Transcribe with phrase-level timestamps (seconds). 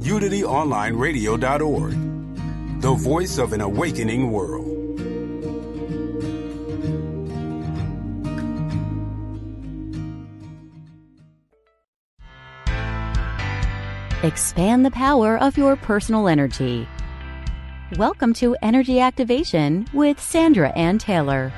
[0.00, 4.66] UnityOnlineRadio.org, the voice of an awakening world.
[14.22, 16.88] Expand the power of your personal energy.
[17.98, 21.52] Welcome to Energy Activation with Sandra Anne Taylor.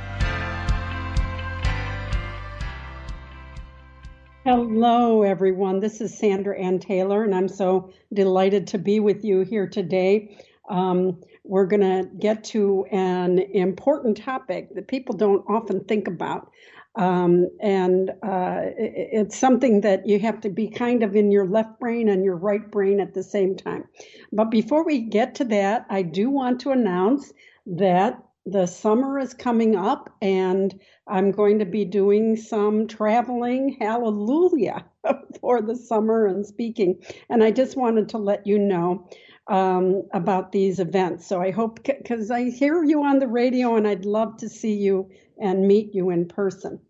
[4.45, 5.79] Hello, everyone.
[5.79, 10.37] This is Sandra Anne Taylor, and I'm so delighted to be with you here today.
[10.69, 16.51] Um, we're going to get to an important topic that people don't often think about.
[16.97, 21.47] Um, and uh, it, it's something that you have to be kind of in your
[21.47, 23.85] left brain and your right brain at the same time.
[24.33, 27.33] But before we get to that, I do want to announce
[27.65, 33.77] that the summer is coming up and I'm going to be doing some traveling.
[33.81, 34.85] Hallelujah
[35.41, 37.03] for the summer and speaking.
[37.29, 39.09] And I just wanted to let you know
[39.49, 41.27] um, about these events.
[41.27, 44.75] So I hope, because I hear you on the radio and I'd love to see
[44.75, 46.81] you and meet you in person.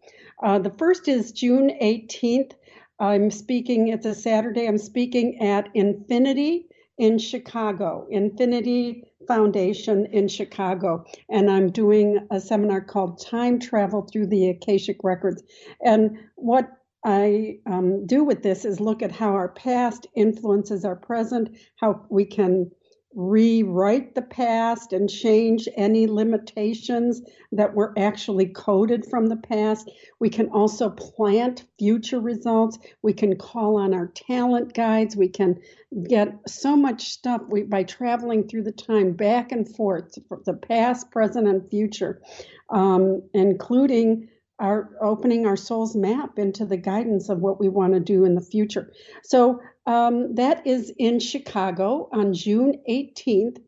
[0.43, 2.53] Uh, the first is June 18th.
[2.99, 6.67] I'm speaking, it's a Saturday, I'm speaking at Infinity
[6.99, 11.05] in Chicago, Infinity Foundation in Chicago.
[11.29, 15.43] And I'm doing a seminar called Time Travel Through the Akashic Records.
[15.85, 16.71] And what
[17.05, 22.07] I um, do with this is look at how our past influences our present, how
[22.11, 22.71] we can
[23.15, 29.91] rewrite the past and change any limitations that were actually coded from the past.
[30.19, 32.79] We can also plant future results.
[33.03, 35.17] We can call on our talent guides.
[35.17, 35.61] We can
[36.09, 41.11] get so much stuff we, by traveling through the time back and forth, the past,
[41.11, 42.23] present, and future,
[42.71, 44.29] um, including
[44.59, 48.35] our opening our soul's map into the guidance of what we want to do in
[48.37, 48.93] the future.
[49.25, 53.59] So um, that is in Chicago on June 18th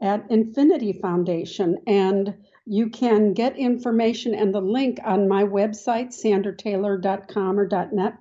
[0.00, 1.78] at Infinity Foundation.
[1.86, 2.34] And
[2.66, 8.14] you can get information and the link on my website, sandertaylor.com or .net.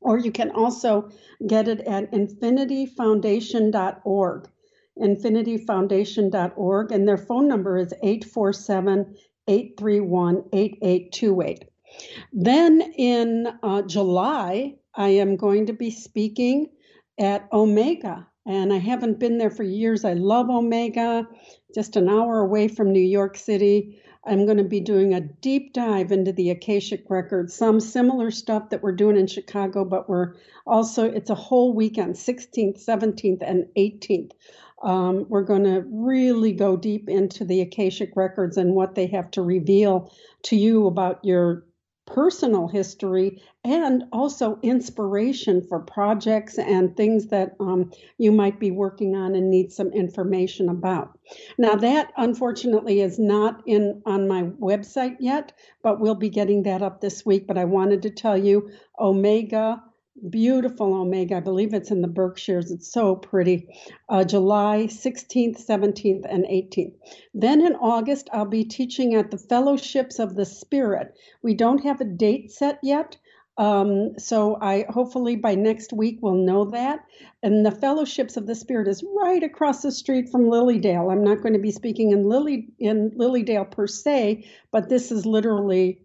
[0.00, 1.10] Or you can also
[1.46, 4.48] get it at infinityfoundation.org,
[4.98, 9.16] infinityfoundation.org, and their phone number is 847
[9.48, 11.64] 831 8828.
[12.32, 16.68] Then in uh, July, I am going to be speaking
[17.18, 20.04] at Omega, and I haven't been there for years.
[20.04, 21.26] I love Omega,
[21.74, 24.00] just an hour away from New York City.
[24.24, 28.70] I'm going to be doing a deep dive into the Akashic Records, some similar stuff
[28.70, 30.34] that we're doing in Chicago, but we're
[30.66, 34.30] also, it's a whole weekend 16th, 17th, and 18th.
[34.82, 39.30] Um, we're going to really go deep into the Akashic Records and what they have
[39.32, 40.12] to reveal
[40.44, 41.64] to you about your
[42.12, 49.16] personal history and also inspiration for projects and things that um, you might be working
[49.16, 51.18] on and need some information about.
[51.58, 55.52] Now that unfortunately is not in on my website yet,
[55.82, 57.46] but we'll be getting that up this week.
[57.46, 59.82] But I wanted to tell you Omega
[60.30, 61.36] beautiful omega.
[61.36, 62.70] I believe it's in the berkshires.
[62.70, 63.68] It's so pretty.
[64.08, 66.94] Uh, july 16th 17th and 18th
[67.34, 71.16] then in august i'll be teaching at the fellowships of the spirit.
[71.42, 73.16] We don't have a date set yet
[73.58, 77.04] um, so i hopefully by next week we'll know that.
[77.42, 81.10] And the fellowships of the spirit is right across the street from lily dale.
[81.10, 85.12] I'm not going to be speaking in lily in lily dale per se but this
[85.12, 86.00] is literally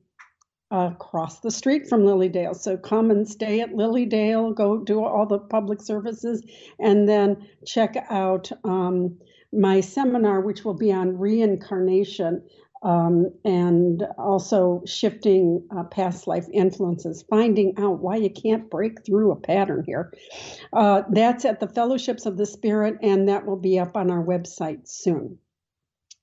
[0.72, 2.54] across the street from Lily Dale.
[2.54, 6.44] So come and stay at Lily Dale, go do all the public services,
[6.80, 9.18] and then check out um,
[9.54, 12.44] my seminar, which will be on reincarnation.
[12.84, 19.32] Um, and also shifting uh, past life influences, finding out why you can't break through
[19.32, 20.14] a pattern here.
[20.72, 24.24] Uh, that's at the Fellowships of the Spirit, and that will be up on our
[24.24, 25.40] website soon.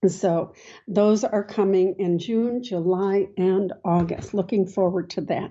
[0.09, 0.55] So
[0.87, 4.35] those are coming in June, July, and August.
[4.35, 5.51] Looking forward to that.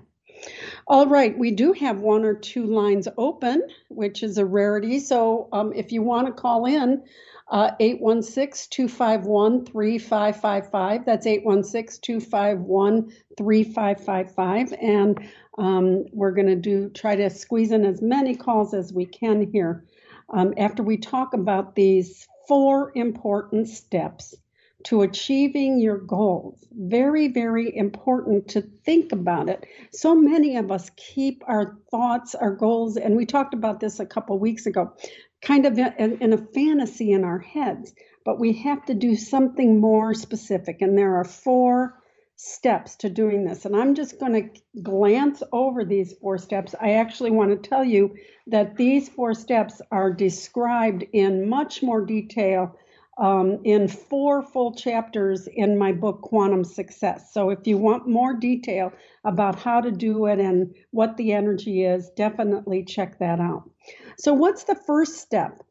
[0.86, 5.00] All right, we do have one or two lines open, which is a rarity.
[5.00, 7.02] So um, if you want to call in,
[7.50, 11.04] uh, 816 251 3555.
[11.04, 14.72] That's 816 251 3555.
[14.80, 19.06] And um, we're going to do try to squeeze in as many calls as we
[19.06, 19.84] can here
[20.30, 24.34] um, after we talk about these four important steps
[24.84, 26.66] to achieving your goals.
[26.72, 29.66] Very, very important to think about it.
[29.92, 34.06] So many of us keep our thoughts, our goals, and we talked about this a
[34.06, 34.92] couple weeks ago,
[35.42, 37.94] kind of in, in, a fantasy in our heads.
[38.24, 40.80] But we have to do something more specific.
[40.80, 42.00] And there are four
[42.36, 43.64] steps to doing this.
[43.64, 46.74] And I'm just going to glance over these four steps.
[46.80, 48.16] I actually want to tell you
[48.48, 52.76] that these four steps are described in much more detail
[53.18, 57.32] um, in four full chapters in my book, Quantum Success.
[57.32, 58.92] So if you want more detail
[59.24, 63.70] about how to do it and what the energy is, definitely check that out.
[64.18, 65.62] So, what's the first step?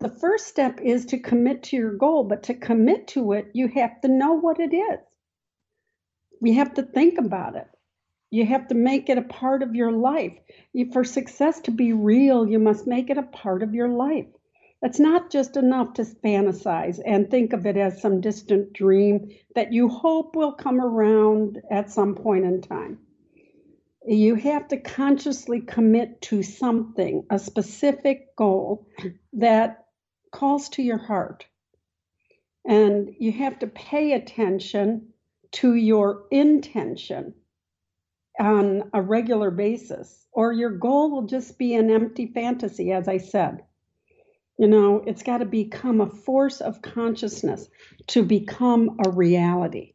[0.00, 3.68] The first step is to commit to your goal, but to commit to it, you
[3.68, 5.00] have to know what it is.
[6.40, 7.68] We have to think about it.
[8.30, 10.32] You have to make it a part of your life.
[10.72, 14.26] You, for success to be real, you must make it a part of your life.
[14.82, 19.72] It's not just enough to fantasize and think of it as some distant dream that
[19.72, 22.98] you hope will come around at some point in time.
[24.04, 28.88] You have to consciously commit to something, a specific goal
[29.34, 29.84] that
[30.32, 31.46] calls to your heart.
[32.66, 35.12] And you have to pay attention
[35.52, 37.34] to your intention
[38.40, 43.18] on a regular basis, or your goal will just be an empty fantasy, as I
[43.18, 43.62] said.
[44.62, 47.68] You know, it's got to become a force of consciousness
[48.06, 49.94] to become a reality.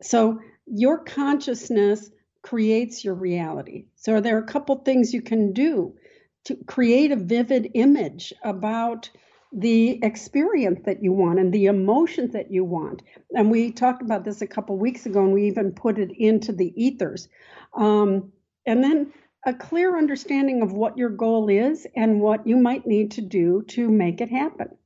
[0.00, 2.08] So, your consciousness
[2.42, 3.86] creates your reality.
[3.96, 5.96] So, there are a couple things you can do
[6.44, 9.10] to create a vivid image about
[9.52, 13.02] the experience that you want and the emotions that you want.
[13.34, 16.52] And we talked about this a couple weeks ago, and we even put it into
[16.52, 17.28] the ethers.
[17.74, 18.30] Um,
[18.64, 19.12] and then
[19.46, 23.62] a clear understanding of what your goal is and what you might need to do
[23.68, 24.76] to make it happen.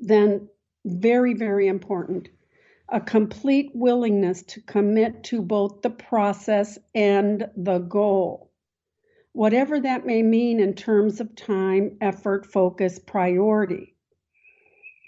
[0.00, 0.48] Then,
[0.84, 2.28] very, very important,
[2.88, 8.50] a complete willingness to commit to both the process and the goal.
[9.32, 13.94] Whatever that may mean in terms of time, effort, focus, priority.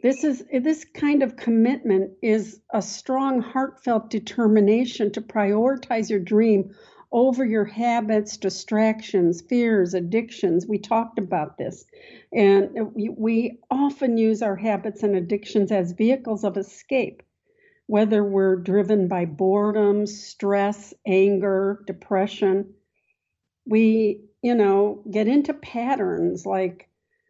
[0.03, 6.75] This is this kind of commitment is a strong heartfelt determination to prioritize your dream
[7.11, 10.67] over your habits, distractions, fears, addictions.
[10.67, 11.85] We talked about this.
[12.33, 17.23] And we, often use our habits and addictions as vehicles of escape,
[17.87, 22.75] whether we're driven by boredom, stress, anger, depression.
[23.67, 26.89] We, you know, get into patterns like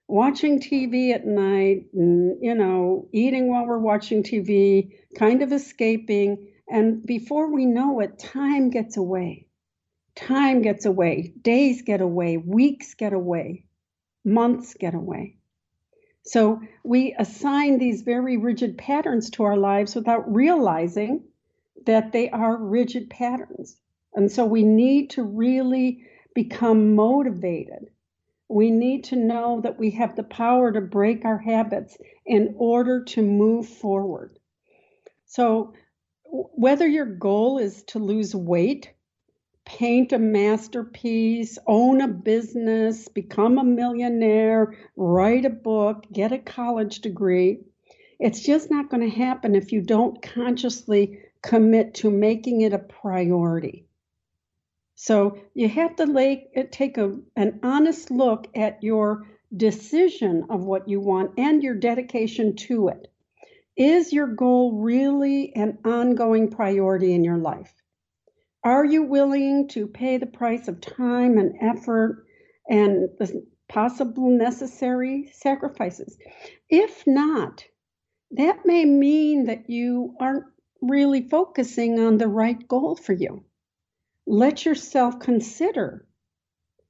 [0.08, 6.48] watching TV at night and, you know, eating while we're watching TV, kind of escaping.
[6.68, 9.47] And before we know it, time gets away
[10.18, 13.64] Time gets away, days get away, weeks get away,
[14.24, 15.36] months get away.
[16.22, 21.22] So we assign these very rigid patterns to our lives without realizing
[21.86, 23.80] that they are rigid patterns.
[24.12, 26.04] And so we need to really
[26.34, 27.88] become motivated.
[28.48, 31.96] We need to know that we have the power to break our habits
[32.26, 34.36] in order to move forward.
[35.26, 35.74] So,
[36.24, 38.92] whether your goal is to lose weight
[39.68, 47.00] paint a masterpiece, own a business, become a millionaire, write a book, get a college
[47.00, 47.60] degree.
[48.18, 52.78] It's just not going to happen if you don't consciously commit to making it a
[52.78, 53.84] priority.
[54.94, 60.88] So you have to lay, take a, an honest look at your decision of what
[60.88, 63.12] you want and your dedication to it.
[63.76, 67.77] Is your goal really an ongoing priority in your life?
[68.64, 72.26] Are you willing to pay the price of time and effort
[72.68, 76.18] and the possible necessary sacrifices?
[76.68, 77.64] If not,
[78.32, 80.46] that may mean that you aren't
[80.82, 83.44] really focusing on the right goal for you.
[84.26, 86.06] Let yourself consider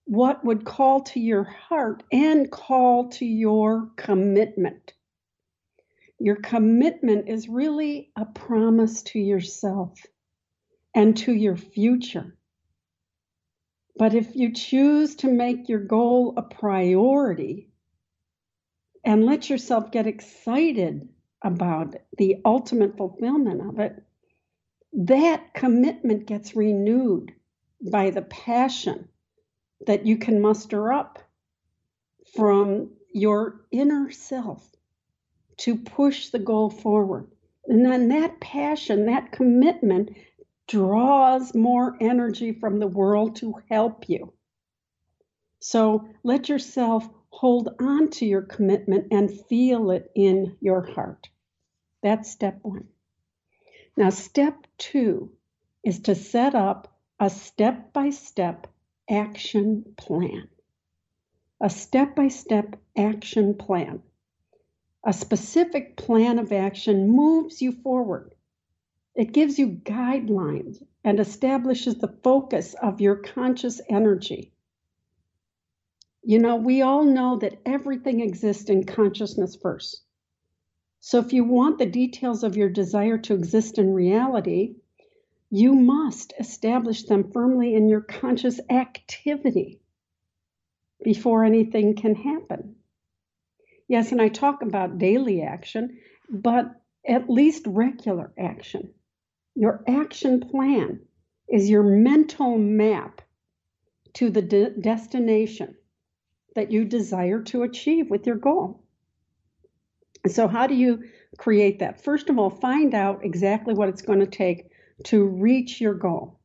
[0.05, 4.95] what would call to your heart and call to your commitment.
[6.19, 10.01] Your commitment is really a promise to yourself
[10.99, 12.35] and to your future.
[13.95, 17.69] But if you choose to make your goal a priority
[19.05, 21.09] and let yourself get excited
[21.41, 24.03] about the ultimate fulfillment of it,
[24.93, 27.33] that commitment gets renewed
[27.93, 29.09] by the passion
[29.87, 31.21] that you can muster up
[32.35, 34.69] from your inner self
[35.59, 37.29] to push the goal forward.
[37.69, 40.11] And then that passion, that commitment
[40.69, 44.33] draws more energy from the world to help you.
[45.61, 51.29] So let yourself hold on to your commitment and feel it in your heart.
[52.03, 52.89] That's step one.
[53.97, 55.33] Now, step two
[55.83, 58.69] is to set up a step by step
[59.11, 60.49] action plan.
[61.61, 64.03] A step by step action plan.
[65.05, 68.35] A specific plan of action moves you forward.
[69.19, 74.53] It gives you guidelines and establishes the focus of your conscious energy.
[76.23, 80.03] You know, we all know that everything exists in consciousness first.
[81.01, 84.77] So if you want the details of your desire to exist in reality,
[85.51, 89.81] you must establish them firmly in your conscious activity
[91.03, 92.77] before anything can happen.
[93.89, 95.99] Yes, and I talk about daily action,
[96.31, 98.95] but at least regular action.
[99.59, 101.01] Your action plan
[101.49, 103.23] is your mental map
[104.13, 105.75] to the de- destination
[106.55, 108.85] that you desire to achieve with your goal.
[110.29, 111.03] So, how do you
[111.39, 112.05] create that?
[112.05, 114.71] First of all, find out exactly what it's going to take
[115.07, 116.39] to reach your goal.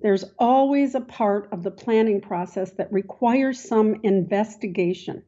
[0.00, 5.22] There's always a part of the planning process that requires some investigation.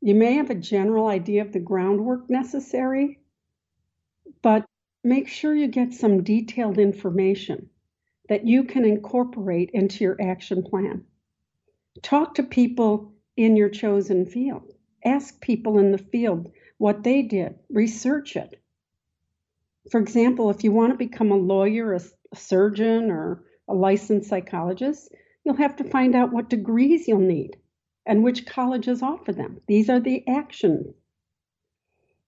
[0.00, 3.18] You may have a general idea of the groundwork necessary,
[4.40, 4.64] but
[5.06, 7.70] make sure you get some detailed information
[8.28, 11.04] that you can incorporate into your action plan.
[12.02, 14.72] Talk to people in your chosen field.
[15.04, 18.60] Ask people in the field what they did, research it.
[19.90, 22.00] For example, if you want to become a lawyer, a,
[22.34, 27.56] surgeon, or a licensed psychologist, you'll have to find out what degrees you'll need
[28.04, 29.60] and which colleges offer them.
[29.68, 30.94] These are the actions.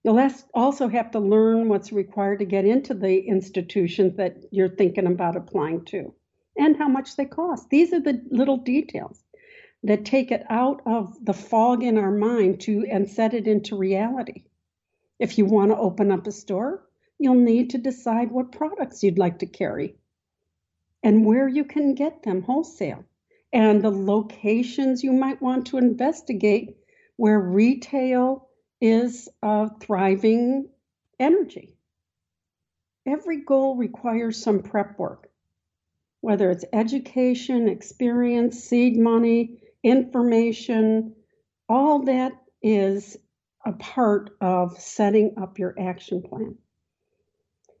[0.09, 5.05] You'll also have to learn what's required to get into the institutions that you're thinking
[5.05, 6.15] about applying to
[6.57, 7.69] and how much they cost.
[7.69, 9.23] These are the little details
[9.83, 13.77] that take it out of the fog in our mind to and set it into
[13.77, 14.45] reality.
[15.19, 16.89] If you want to open up a store,
[17.19, 19.93] you'll need to decide what products you'd like to carry
[21.03, 23.05] and where you can get them wholesale
[23.53, 26.77] and the locations you might want to investigate
[27.15, 28.48] where retail
[28.81, 30.69] is a thriving
[31.19, 31.75] energy.
[33.05, 35.29] Every goal requires some prep work,
[36.21, 41.15] whether it's education, experience, seed money, information,
[41.67, 43.17] all that is
[43.65, 46.57] a part of setting up your action plan.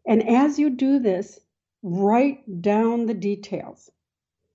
[0.05, 1.39] And as you do this,
[1.83, 3.89] write down the details.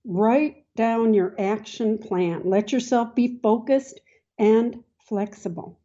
[0.05, 2.41] Write down your action plan.
[2.45, 3.99] Let yourself be focused
[4.37, 5.79] and flexible.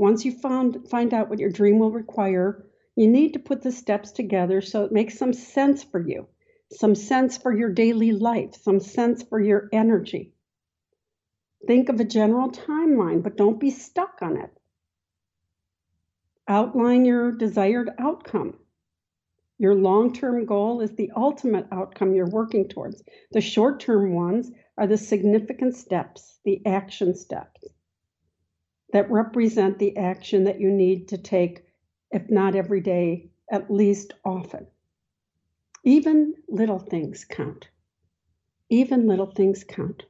[0.00, 2.64] Once you found, find out what your dream will require,
[2.96, 6.26] you need to put the steps together so it makes some sense for you,
[6.72, 10.32] some sense for your daily life, some sense for your energy.
[11.66, 14.50] Think of a general timeline, but don't be stuck on it.
[16.48, 18.58] Outline your desired outcome.
[19.58, 23.02] Your long term goal is the ultimate outcome you're working towards.
[23.32, 27.66] The short term ones are the significant steps, the action steps
[28.92, 31.64] that represent the action that you need to take,
[32.10, 34.66] if not every day, at least often.
[35.84, 37.68] Even little things count.
[38.68, 40.04] Even little things count.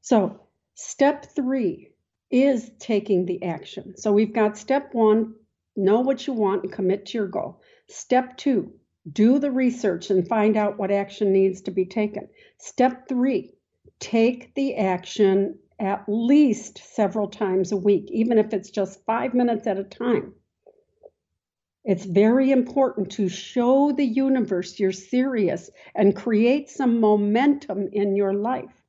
[0.00, 0.40] So,
[0.74, 1.92] step three
[2.30, 3.96] is taking the action.
[3.96, 5.34] So we've got step one,
[5.76, 7.60] know what you want and commit to your goal.
[7.88, 8.72] Step two,
[9.12, 12.28] do the research and find out what action needs to be taken.
[12.58, 13.54] Step three,
[14.00, 19.66] take the action at least several times a week, even if it's just five minutes
[19.66, 20.32] at a time.
[21.84, 28.32] It's very important to show the universe you're serious and create some momentum in your
[28.32, 28.84] life.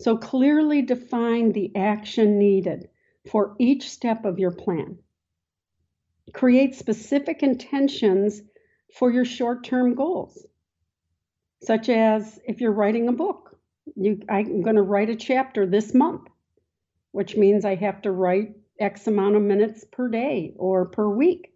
[0.00, 2.88] So clearly define the action needed
[3.30, 4.98] for each step of your plan.
[6.32, 8.40] Create specific intentions
[8.94, 10.46] for your short term goals,
[11.62, 13.51] such as if you're writing a book,
[13.96, 16.28] you, I'm going to write a chapter this month,
[17.12, 21.52] which means I have to write X amount of minutes per day or per week.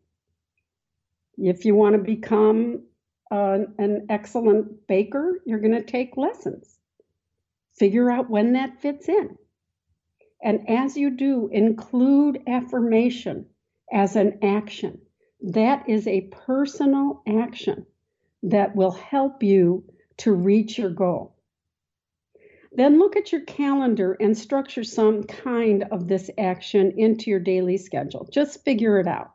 [1.39, 2.83] If you want to become
[3.31, 6.79] an excellent baker, you're going to take lessons.
[7.75, 9.37] Figure out when that fits in.
[10.43, 13.47] And as you do, include affirmation
[13.93, 15.01] as an action.
[15.43, 17.87] That is a personal action
[18.43, 19.85] that will help you
[20.19, 21.36] to reach your goal.
[22.77, 27.79] Then look at your calendar and structure some kind of this action into your daily
[27.79, 28.29] schedule.
[28.31, 29.31] Just figure it out.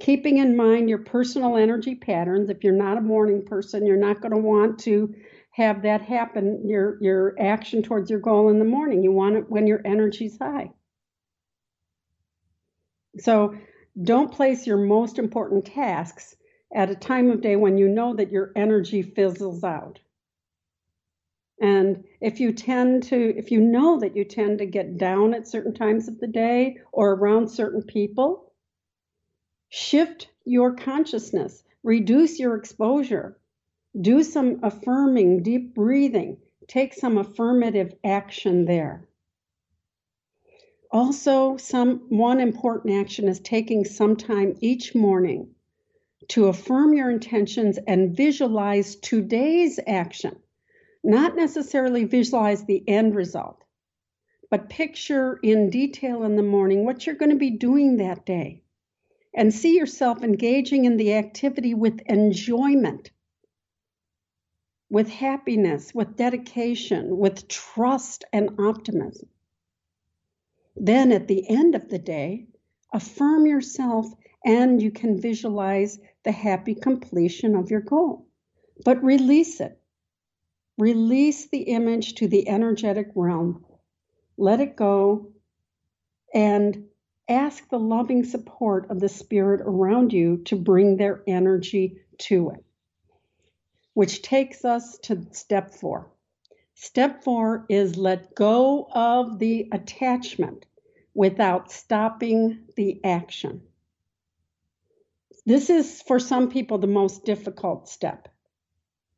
[0.00, 2.48] Keeping in mind your personal energy patterns.
[2.48, 5.14] If you're not a morning person, you're not going to want to
[5.50, 9.02] have that happen, your, your action towards your goal in the morning.
[9.02, 10.70] You want it when your energy's high.
[13.18, 13.54] So
[14.02, 16.36] don't place your most important tasks
[16.74, 19.98] at a time of day when you know that your energy fizzles out.
[21.60, 25.46] And if you tend to, if you know that you tend to get down at
[25.46, 28.50] certain times of the day or around certain people,
[29.68, 33.38] shift your consciousness, reduce your exposure,
[34.00, 39.06] do some affirming, deep breathing, take some affirmative action there.
[40.90, 45.54] Also, some one important action is taking some time each morning
[46.28, 50.36] to affirm your intentions and visualize today's action
[51.02, 53.64] not necessarily visualize the end result,
[54.50, 58.62] but picture in detail in the morning what you're going to be doing that day
[59.34, 63.10] and see yourself engaging in the activity with enjoyment,
[64.90, 69.28] with happiness, with dedication, with trust and optimism.
[70.76, 72.46] Then at the end of the day,
[72.92, 74.06] affirm yourself
[74.44, 78.26] and you can visualize the happy completion of your goal.
[78.84, 79.79] But release it.
[80.80, 83.66] Release the image to the energetic realm.
[84.38, 85.30] Let it go
[86.32, 86.86] and
[87.28, 92.64] ask the loving support of the spirit around you to bring their energy to it.
[93.92, 96.10] Which takes us to step four.
[96.74, 100.64] Step four is let go of the attachment
[101.12, 103.60] without stopping the action.
[105.44, 108.28] This is for some people the most difficult step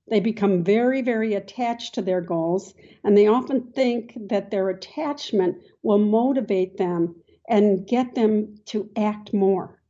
[0.09, 5.57] they become very, very attached to their goals, and they often think that their attachment
[5.83, 7.15] will motivate them
[7.49, 9.81] and get them to act more.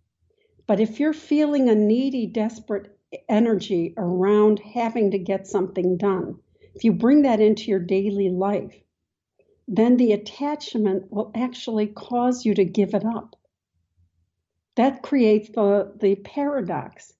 [0.66, 2.96] But if you're feeling a needy, desperate
[3.28, 6.38] energy around having to get something done,
[6.74, 8.74] if you bring that into your daily life,
[9.68, 13.36] then the attachment will actually cause you to give it up.
[14.76, 17.12] That creates the, the paradox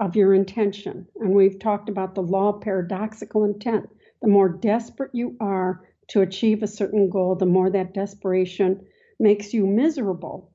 [0.00, 1.06] of your intention.
[1.16, 3.88] And we've talked about the law of paradoxical intent.
[4.22, 8.86] The more desperate you are to achieve a certain goal, the more that desperation
[9.18, 10.52] makes you miserable,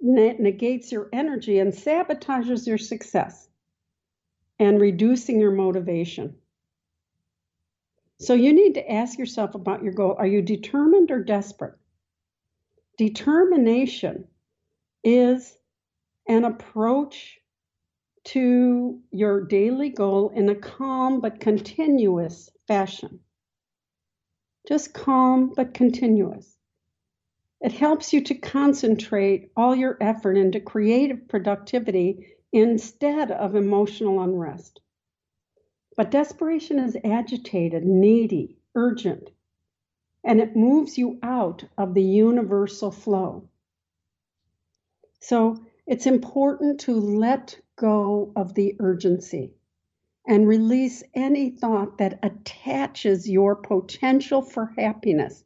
[0.00, 3.48] negates your energy, and sabotages your success
[4.58, 6.36] and reducing your motivation.
[8.18, 10.14] So you need to ask yourself about your goal.
[10.18, 11.74] Are you determined or desperate?
[12.98, 14.26] Determination
[15.02, 15.56] is
[16.28, 17.39] an approach
[18.24, 23.20] to your daily goal in a calm but continuous fashion.
[24.68, 26.56] Just calm but continuous.
[27.60, 34.80] It helps you to concentrate all your effort into creative productivity instead of emotional unrest.
[35.96, 39.30] But desperation is agitated, needy, urgent,
[40.24, 43.48] and it moves you out of the universal flow.
[45.20, 49.54] So it's important to let go of the urgency
[50.26, 55.42] and release any thought that attaches your potential for happiness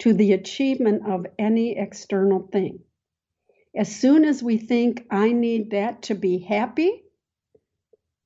[0.00, 2.80] to the achievement of any external thing.
[3.76, 7.04] As soon as we think, I need that to be happy,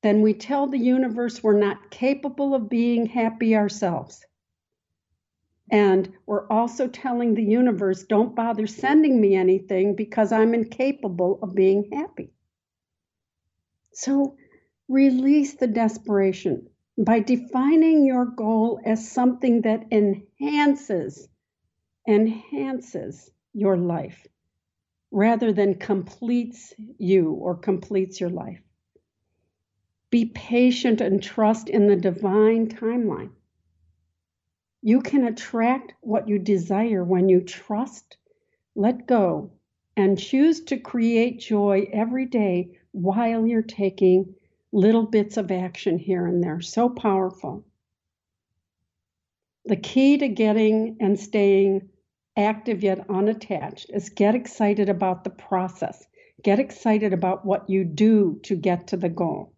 [0.02, 4.24] then we tell the universe we're not capable of being happy ourselves.
[5.70, 11.54] And we're also telling the universe, don't bother sending me anything because I'm incapable of
[11.54, 12.32] being happy.
[13.92, 14.36] So
[14.88, 21.28] release the desperation by defining your goal as something that enhances
[22.06, 24.26] enhances your life
[25.10, 28.60] rather than completes you or completes your life.
[30.10, 33.30] Be patient and trust in the divine timeline.
[34.82, 38.16] You can attract what you desire when you trust,
[38.74, 39.52] let go,
[39.96, 44.34] and choose to create joy every day while you're taking
[44.72, 46.60] little bits of action here and there.
[46.60, 47.64] So powerful.
[49.64, 51.88] The key to getting and staying
[52.36, 56.06] active yet unattached is get excited about the process.
[56.42, 59.52] Get excited about what you do to get to the goal.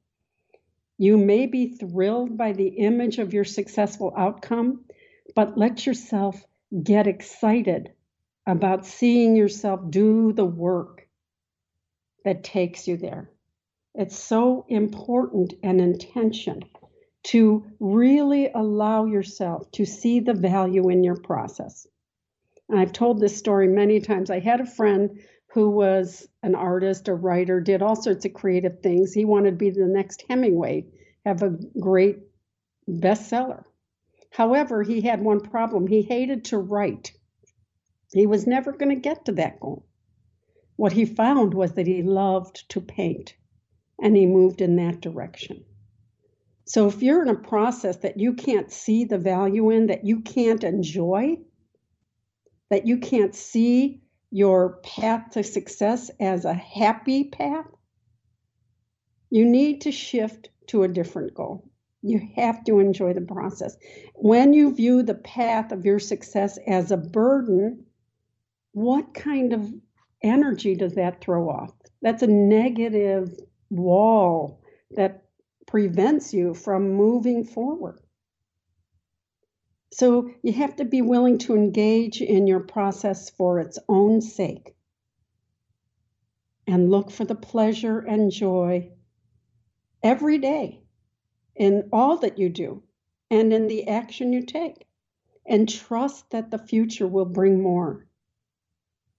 [0.99, 4.85] You may be thrilled by the image of your successful outcome,
[5.35, 6.45] but let yourself
[6.83, 7.93] get excited
[8.47, 11.04] about seeing yourself do the work
[12.25, 13.31] that takes you there.
[13.95, 16.65] It's so important an intention
[17.25, 21.87] to really allow yourself to see the value in your process.
[22.69, 24.31] And I've told this story many times.
[24.31, 28.81] I had a friend who was an artist, a writer, did all sorts of creative
[28.81, 29.13] things.
[29.13, 30.87] He wanted to be the next Hemingway,
[31.25, 32.19] have a great
[32.89, 33.65] bestseller.
[34.31, 35.87] However, he had one problem.
[35.87, 37.13] He hated to write.
[38.13, 39.87] He was never going to get to that goal.
[40.77, 43.35] What he found was that he loved to paint,
[44.01, 45.65] and he moved in that direction.
[46.67, 50.21] So if you're in a process that you can't see the value in, that you
[50.21, 51.39] can't enjoy,
[52.71, 57.67] that you can't see your path to success as a happy path,
[59.31, 61.71] you need to shift to a different goal.
[62.03, 63.77] You have to enjoy the process.
[64.15, 67.85] When you view the path of your success as a burden,
[68.73, 69.73] what kind of
[70.25, 71.73] energy does that throw off?
[72.03, 73.39] That's a negative
[73.71, 75.25] wall that
[75.67, 78.01] prevents you from moving forward.
[79.93, 84.75] So you have to be willing to engage in your process for its own sake
[86.67, 88.91] and look for the pleasure and joy
[90.03, 90.83] every day
[91.55, 92.83] in all that you do
[93.31, 94.87] and in the action you take.
[95.47, 98.07] And trust that the future will bring more.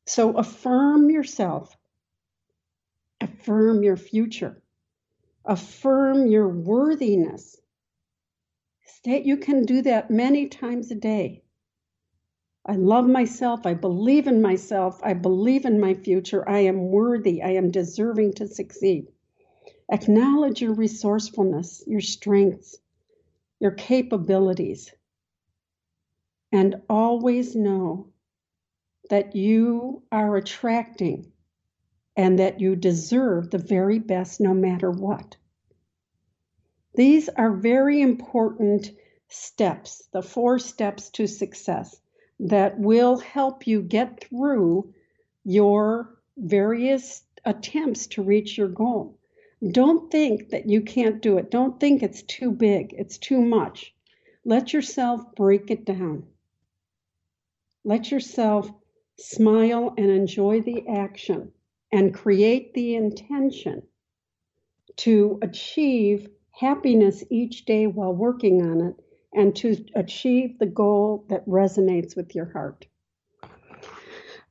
[0.05, 1.75] So affirm yourself,
[3.21, 4.61] affirm your future
[5.45, 7.57] affirm your worthiness.
[8.85, 11.43] State you can do that many times a day.
[12.65, 13.65] I love myself.
[13.65, 14.99] I believe in myself.
[15.03, 16.47] I believe in my future.
[16.49, 17.43] I am worthy.
[17.43, 19.07] I am deserving to succeed.
[19.91, 22.75] Acknowledge your resourcefulness, your strengths,
[23.59, 24.91] your capabilities,
[26.51, 28.07] and always know
[29.09, 31.31] that you are attracting
[32.15, 35.35] and that you deserve the very best no matter what.
[36.95, 38.91] These are very important
[39.27, 41.99] steps, the four steps to success
[42.39, 44.93] that will help you get through
[45.43, 49.17] your various attempts to reach your goal.
[49.71, 51.51] Don't think that you can't do it.
[51.51, 53.93] Don't think it's too big, it's too much.
[54.43, 56.27] Let yourself break it down.
[57.83, 58.71] Let yourself
[59.17, 61.51] smile and enjoy the action
[61.91, 63.83] and create the intention
[64.97, 68.95] to achieve happiness each day while working on it
[69.33, 72.87] and to achieve the goal that resonates with your heart.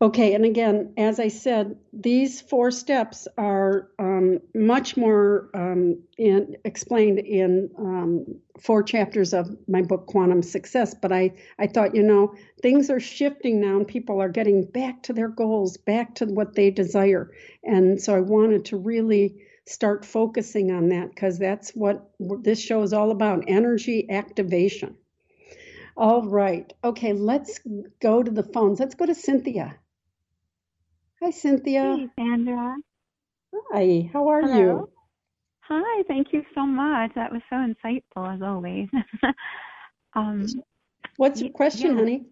[0.03, 6.57] Okay, and again, as I said, these four steps are um, much more um, in,
[6.65, 8.27] explained in um,
[8.61, 10.95] four chapters of my book, Quantum Success.
[10.95, 15.05] But I, I thought, you know, things are shifting now and people are getting back
[15.05, 17.31] to their goals, back to what they desire.
[17.63, 22.83] And so I wanted to really start focusing on that because that's what this show
[22.83, 24.97] is all about energy activation.
[25.97, 26.71] All right.
[26.83, 27.61] Okay, let's
[28.03, 28.81] go to the phones.
[28.81, 29.77] Let's go to Cynthia.
[31.25, 31.99] Hi, Cynthia.
[31.99, 32.77] Hey, Sandra.
[33.73, 34.45] Hi, how are Hello.
[34.45, 34.91] you?
[35.63, 37.13] Hi, thank you so much.
[37.17, 38.89] That was so insightful as always.
[40.15, 40.65] um,
[41.17, 41.97] What's your question, yeah.
[41.97, 42.27] honey?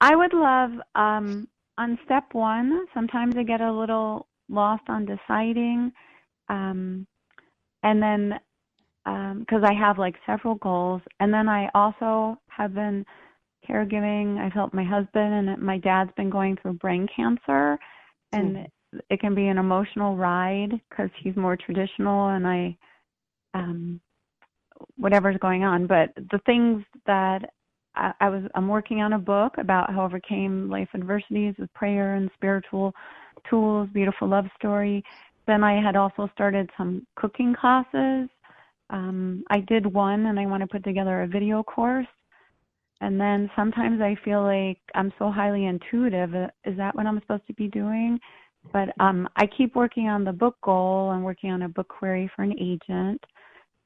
[0.00, 1.48] I would love um,
[1.78, 2.86] on step one.
[2.94, 5.92] Sometimes I get a little lost on deciding,
[6.48, 7.06] um,
[7.82, 8.34] and then
[9.40, 13.04] because I have like several goals, and then I also have been
[13.68, 14.38] caregiving.
[14.38, 17.78] I've helped my husband, and my dad's been going through brain cancer,
[18.32, 18.70] and Mhm.
[19.10, 22.76] it can be an emotional ride because he's more traditional, and I,
[23.54, 24.00] um,
[24.96, 25.86] whatever's going on.
[25.86, 27.50] But the things that
[27.94, 31.72] I, I was, I'm working on a book about how I overcame life adversities with
[31.74, 32.94] prayer and spiritual
[33.48, 35.02] tools, beautiful love story.
[35.46, 38.28] Then I had also started some cooking classes.
[38.90, 42.06] Um, I did one, and I want to put together a video course
[43.00, 46.34] and then sometimes I feel like I'm so highly intuitive.
[46.34, 48.18] Uh, Is that what I'm supposed to be doing?
[48.72, 52.30] But um, I keep working on the book goal and working on a book query
[52.34, 53.22] for an agent.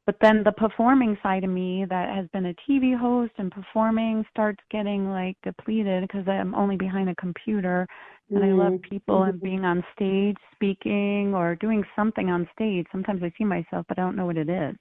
[0.07, 4.25] But then the performing side of me that has been a TV host and performing
[4.31, 7.87] starts getting like depleted because I'm only behind a computer
[8.31, 12.87] and I love people and being on stage speaking or doing something on stage.
[12.91, 14.77] Sometimes I see myself, but I don't know what it is.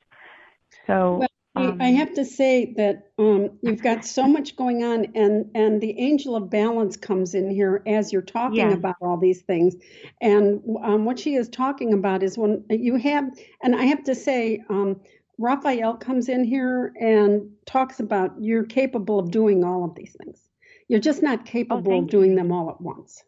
[0.88, 5.08] So Well, um, I have to say that um, you've got so much going on,
[5.16, 8.74] and and the angel of balance comes in here as you're talking Yeah.
[8.74, 9.76] about all these things.
[10.22, 13.26] And um, what she is talking about is when you have,
[13.64, 15.02] and I have to say, um,
[15.38, 20.40] Raphael comes in here and talks about you're capable of doing all of these things.
[20.88, 22.36] You're just not capable of Oh, thank doing you.
[22.38, 23.24] them all at once.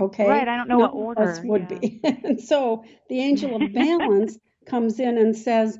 [0.00, 0.28] Okay.
[0.28, 0.46] Right.
[0.46, 1.40] I don't know None what order.
[1.44, 1.78] Would yeah.
[1.78, 2.00] be.
[2.24, 5.78] and so the angel of balance comes in and says,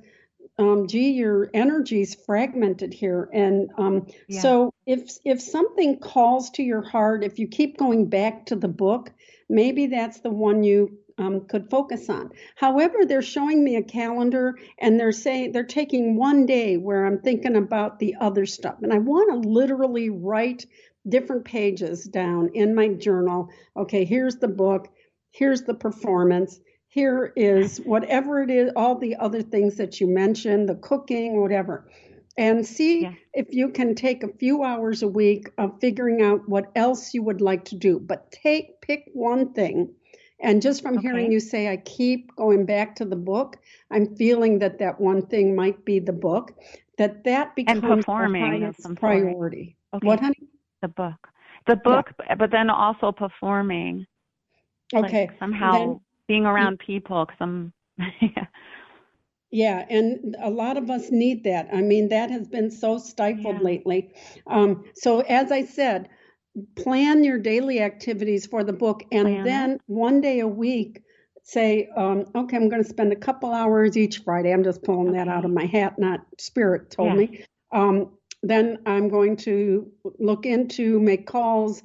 [0.58, 3.28] um, gee, your energy's fragmented here.
[3.32, 4.40] And um, Yeah.
[4.40, 8.68] so if if something calls to your heart, if you keep going back to the
[8.68, 9.12] book,
[9.48, 12.30] maybe that's the one you um, could focus on.
[12.56, 17.20] However, they're showing me a calendar and they're saying they're taking one day where I'm
[17.20, 18.76] thinking about the other stuff.
[18.82, 20.66] And I want to literally write
[21.08, 23.48] different pages down in my journal.
[23.76, 24.88] Okay, here's the book,
[25.30, 30.68] here's the performance, here is whatever it is, all the other things that you mentioned,
[30.68, 31.88] the cooking, whatever.
[32.36, 33.12] And see Yeah.
[33.34, 37.22] if you can take a few hours a week of figuring out what else you
[37.22, 37.98] would like to do.
[37.98, 39.90] But take pick one thing.
[40.40, 43.56] And just from hearing you say, I keep going back to the book,
[43.90, 46.52] I'm feeling that that one thing might be the book,
[46.96, 49.76] that that becomes the performing priority.
[49.92, 50.06] Okay.
[50.06, 50.48] What, honey?
[50.80, 51.28] The book.
[51.66, 54.06] The book, but then also performing.
[54.92, 55.30] like Okay.
[55.38, 57.72] somehow Then- being around people because I'm.
[58.20, 58.46] yeah.
[59.50, 61.68] Yeah, and a lot of us need that.
[61.72, 63.62] I mean, that has been so stifled Yeah.
[63.62, 64.12] lately.
[64.46, 66.10] Um, so, as I said,
[66.76, 71.02] plan your daily activities for the book, and Plan then one day a week,
[71.42, 74.52] say, um, okay, I'm going to spend a couple hours each Friday.
[74.52, 77.14] I'm just pulling that out of my hat, not Spirit told Yeah.
[77.14, 77.44] me.
[77.72, 78.10] Um,
[78.42, 81.82] then I'm going to look into, make calls,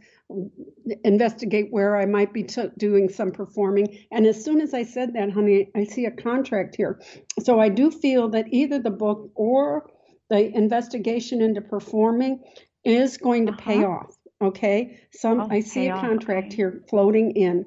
[1.04, 4.00] investigate where I might be t- doing some performing.
[4.12, 7.02] And as soon as I said that, honey, I see a contract here.
[7.42, 9.90] So I do feel that either the book or
[10.30, 12.42] the investigation into performing
[12.84, 13.88] is going to pay Uh-huh.
[13.88, 14.16] off.
[14.42, 15.00] Okay.
[15.12, 16.56] Some Oh, I see a contract okay.
[16.56, 17.66] here floating in.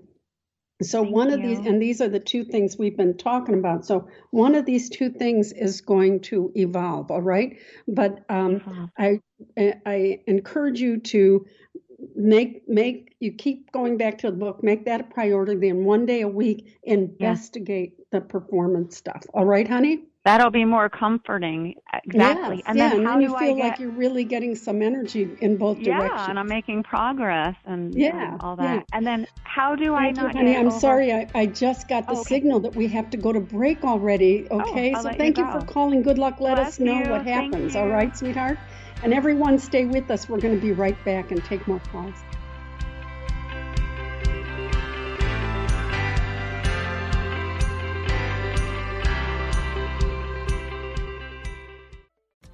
[0.82, 3.86] So Thank one of these, and these are the two things we've been talking about.
[3.86, 7.10] So one of these two things is going to evolve.
[7.10, 7.56] All right.
[7.88, 8.90] But um, Evolve.
[8.98, 9.20] I
[9.86, 11.46] I encourage you to
[12.14, 15.54] make make you keep going back to the book, make that a priority.
[15.56, 19.22] Then one day a week, investigate the performance stuff.
[19.34, 20.04] All right, honey.
[20.24, 21.74] That'll be more comforting.
[22.04, 22.56] Exactly.
[22.56, 23.68] Yes, and yeah, then and how then you do feel I get?
[23.68, 26.28] like you're really getting some energy in both yeah, directions.
[26.30, 28.78] and I'm making progress and, and Yeah, all yeah.
[28.78, 28.86] that.
[28.92, 30.56] And then how do I Thank you, honey.
[30.56, 31.12] I'm over- sorry.
[31.12, 32.34] I, I just got the Oh, okay.
[32.34, 34.48] signal that we have to go to break already.
[34.50, 36.02] Oh, okay, I'll so let you thank you, for calling.
[36.02, 36.40] Good luck.
[36.40, 37.08] Let Bless us know you.
[37.08, 37.76] what happens.
[37.76, 38.58] all right sweetheart.
[39.02, 40.28] And everyone, stay with us.
[40.28, 42.14] We're going to be right back and take more calls.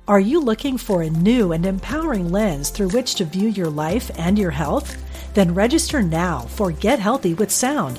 [0.08, 4.10] Are you looking for a new and empowering lens through which to view your life
[4.18, 4.98] and your health?
[5.32, 7.98] Then register now for Get Healthy with Sound,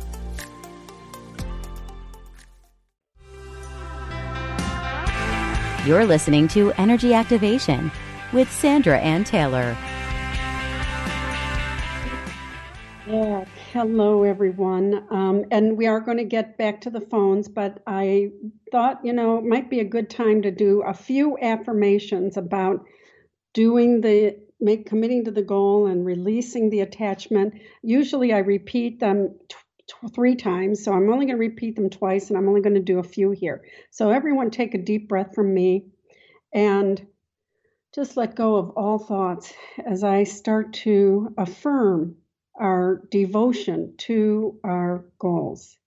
[5.83, 7.91] You're listening to Energy Activation
[8.33, 9.75] with Sandra Anne Taylor.
[13.07, 13.45] Yeah.
[13.73, 15.07] Hello, everyone.
[15.09, 18.29] Um, and we are going to get back to the phones, but I
[18.71, 22.85] thought, you know, it might be a good time to do a few affirmations about
[23.55, 27.55] doing the make committing to the goal and releasing the attachment.
[27.81, 29.35] Usually, I repeat them
[30.13, 32.81] three times, so I'm only going to repeat them twice, and I'm only going to
[32.81, 33.63] do a few here.
[33.89, 35.85] So, everyone, take a deep breath from me,
[36.53, 37.05] and
[37.93, 39.53] just let go of all thoughts
[39.85, 42.15] as I start to affirm
[42.55, 45.77] our devotion to our goals.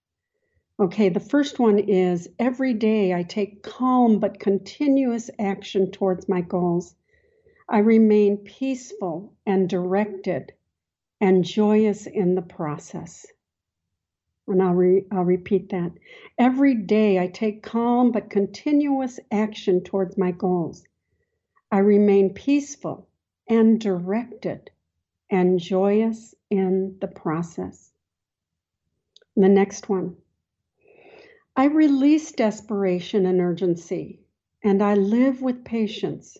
[0.78, 6.40] Okay, the first one is every day I take calm but continuous action towards my
[6.40, 6.94] goals.
[7.68, 10.52] I remain peaceful and directed
[11.20, 13.24] and joyous in the process.
[14.46, 15.92] And I'll, re- I'll repeat that.
[16.38, 20.84] Every day I take calm but continuous action towards my goals.
[21.70, 23.08] I remain peaceful
[23.48, 24.70] and directed
[25.30, 27.90] and joyous in the process.
[29.36, 30.16] The next one.
[31.56, 34.20] I release desperation and urgency,
[34.62, 36.36] and I live with patience.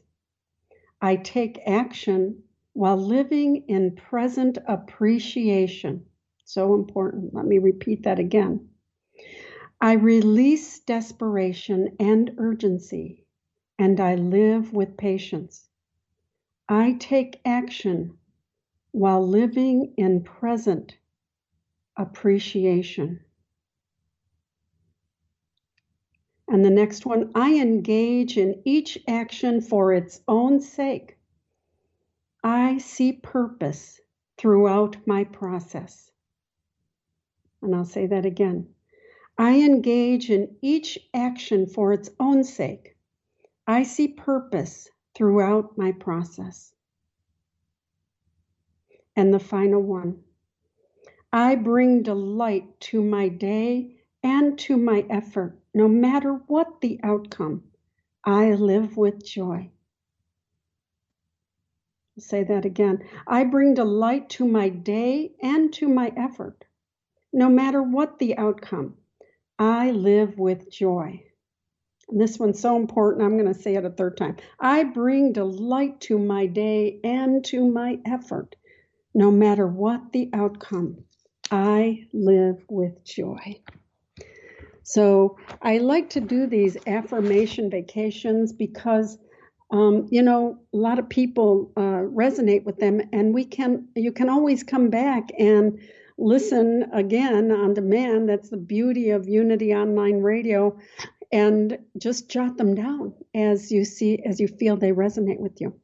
[1.00, 6.06] I take action while living in present appreciation.
[6.44, 7.34] So important.
[7.34, 8.68] Let me repeat that again.
[9.80, 13.26] I release desperation and urgency,
[13.78, 15.68] and I live with patience.
[16.68, 18.18] I take action
[18.92, 20.96] while living in present
[21.96, 23.20] appreciation.
[26.48, 31.18] And the next one, I engage in each action for its own sake.
[32.42, 34.00] I see purpose
[34.36, 36.10] throughout my process.
[37.64, 38.68] And I'll say that again.
[39.38, 42.96] I engage in each action for its own sake.
[43.66, 46.72] I see purpose throughout my process.
[49.16, 50.22] And the final one
[51.32, 57.64] I bring delight to my day and to my effort, no matter what the outcome.
[58.24, 59.70] I live with joy.
[62.16, 63.04] I'll say that again.
[63.26, 66.64] I bring delight to my day and to my effort,
[67.34, 68.94] no matter what the outcome.
[69.58, 71.22] I live with joy.
[72.08, 74.36] And this one's so important, I'm going to say it a third time.
[74.60, 78.54] I bring delight to my day and to my effort,
[79.14, 81.04] no matter what the outcome.
[81.50, 83.60] I live with joy.
[84.84, 89.18] So I like to do these affirmation vacations because,
[89.72, 94.12] um, you know, a lot of people uh, resonate with them, and we can you
[94.12, 95.80] can always come back and
[96.18, 98.28] listen again on demand.
[98.28, 100.78] That's the beauty of Unity Online Radio.
[101.32, 105.74] And just jot them down as you see, as you feel they resonate with you.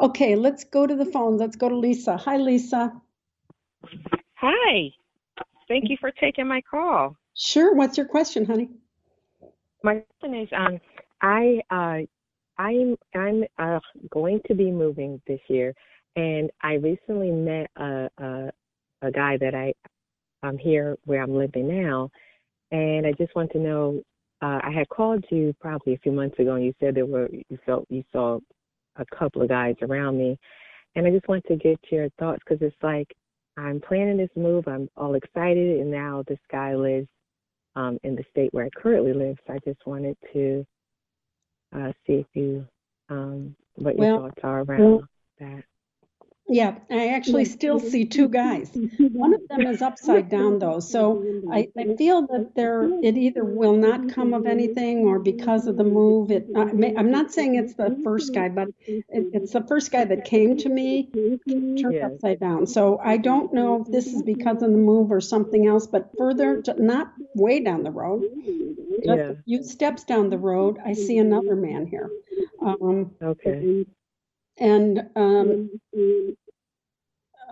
[0.00, 1.40] Okay, let's go to the phones.
[1.40, 2.16] Let's go to Lisa.
[2.16, 2.92] Hi, Lisa.
[4.34, 4.90] Hi.
[5.68, 7.16] Thank you for taking my call.
[7.34, 7.74] Sure.
[7.74, 8.70] What's your question, honey?
[9.84, 10.80] My question is, um,
[11.22, 11.98] I, uh,
[12.60, 13.78] I'm, I'm uh,
[14.10, 15.74] going to be moving this year,
[16.16, 18.50] and I recently met a, a,
[19.02, 19.72] a guy that I
[20.42, 22.10] I'm here where I'm living now,
[22.70, 24.02] and I just want to know.
[24.40, 27.28] Uh, I had called you probably a few months ago, and you said there were
[27.30, 28.38] you felt you saw
[28.96, 30.38] a couple of guys around me,
[30.94, 33.08] and I just want to get your thoughts because it's like
[33.56, 34.68] I'm planning this move.
[34.68, 37.08] I'm all excited, and now this guy lives
[37.74, 39.36] um, in the state where I currently live.
[39.46, 40.66] So I just wanted to
[41.74, 42.66] uh, see if you
[43.08, 45.02] um, what your well, thoughts are around well,
[45.40, 45.64] that.
[46.50, 48.70] Yeah, I actually still see two guys.
[48.98, 53.44] One of them is upside down though, so I, I feel that there it either
[53.44, 56.30] will not come of anything or because of the move.
[56.30, 60.06] It I am not saying it's the first guy, but it, it's the first guy
[60.06, 61.10] that came to me
[61.46, 62.12] turned yes.
[62.12, 62.66] upside down.
[62.66, 65.86] So I don't know if this is because of the move or something else.
[65.86, 68.22] But further, not way down the road,
[69.04, 69.30] just yeah.
[69.30, 72.10] a few steps down the road, I see another man here.
[72.62, 73.84] Um, okay
[74.60, 75.70] and um,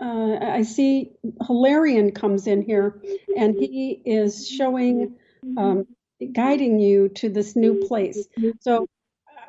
[0.01, 1.11] uh, I see
[1.45, 3.01] Hilarion comes in here,
[3.35, 5.15] and he is showing,
[5.57, 5.87] um,
[6.33, 8.27] guiding you to this new place.
[8.59, 8.87] So,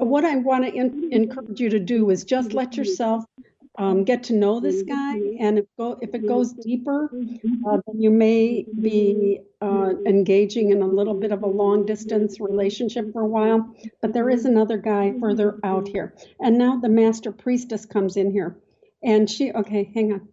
[0.01, 3.25] uh, what I want to in- encourage you to do is just let yourself
[3.79, 7.11] um, get to know this guy, and if, go, if it goes deeper,
[7.67, 12.41] uh, then you may be uh, engaging in a little bit of a long distance
[12.41, 13.73] relationship for a while.
[14.03, 18.33] But there is another guy further out here, and now the master priestess comes in
[18.33, 18.59] here,
[19.03, 20.29] and she okay, hang on.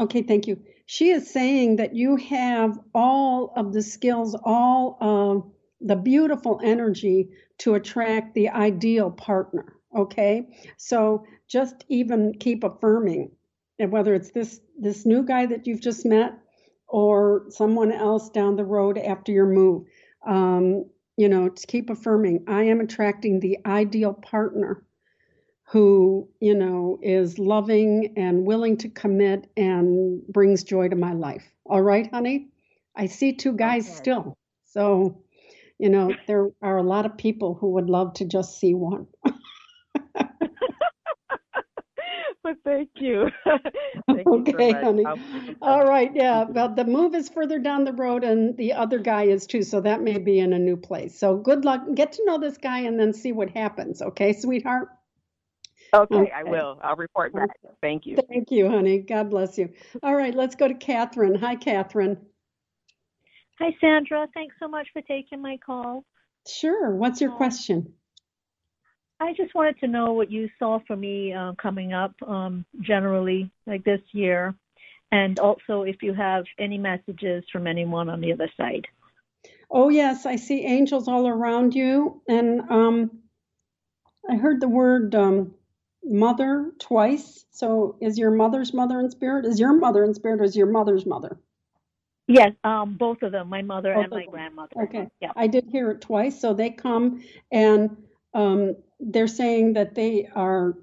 [0.00, 0.62] Okay, thank you.
[0.84, 5.50] She is saying that you have all of the skills, all of
[5.80, 9.77] the beautiful energy to attract the ideal partner.
[9.96, 10.46] Okay,
[10.76, 13.30] so just even keep affirming,
[13.78, 16.38] and whether it's this this new guy that you've just met
[16.86, 19.86] or someone else down the road after your move.
[20.26, 24.84] Um, you know, to keep affirming, I am attracting the ideal partner
[25.64, 31.44] who, you know, is loving and willing to commit and brings joy to my life.
[31.66, 32.48] All right, honey?
[32.96, 33.96] I see two guys okay.
[33.96, 34.38] still.
[34.64, 35.22] So,
[35.78, 39.08] you know, there are a lot of people who would love to just see one.
[42.44, 43.28] Well, thank you.
[44.06, 45.04] thank okay, you honey.
[45.60, 46.44] All right, yeah.
[46.44, 49.80] Well, the move is further down the road, and the other guy is too, so
[49.80, 51.18] that may be in a new place.
[51.18, 51.82] So good luck.
[51.94, 54.02] Get to know this guy, and then see what happens.
[54.02, 54.88] Okay, sweetheart.
[55.94, 56.78] Okay, okay, I will.
[56.82, 57.50] I'll report back.
[57.80, 58.16] Thank you.
[58.28, 58.98] Thank you, honey.
[58.98, 59.70] God bless you.
[60.02, 61.34] All right, let's go to Catherine.
[61.36, 62.18] Hi, Catherine.
[63.58, 64.28] Hi, Sandra.
[64.34, 66.04] Thanks so much for taking my call.
[66.46, 66.94] Sure.
[66.94, 67.94] What's your uh, question?
[69.20, 73.50] I just wanted to know what you saw for me uh, coming up um, generally,
[73.66, 74.54] like this year,
[75.10, 78.86] and also if you have any messages from anyone on the other side.
[79.70, 80.24] Oh, yes.
[80.24, 82.22] I see angels all around you.
[82.28, 83.10] And um,
[84.28, 85.54] I heard the word um,
[86.02, 87.44] mother twice.
[87.50, 89.44] So is your mother's mother in spirit?
[89.44, 91.38] Is your mother in spirit or is your mother's mother?
[92.26, 94.82] Yes, um, both of them, my mother both and my grandmother.
[94.82, 95.08] Okay.
[95.20, 95.32] Yeah.
[95.34, 96.38] I did hear it twice.
[96.40, 97.96] So they come and
[98.34, 100.74] um, they're saying that they are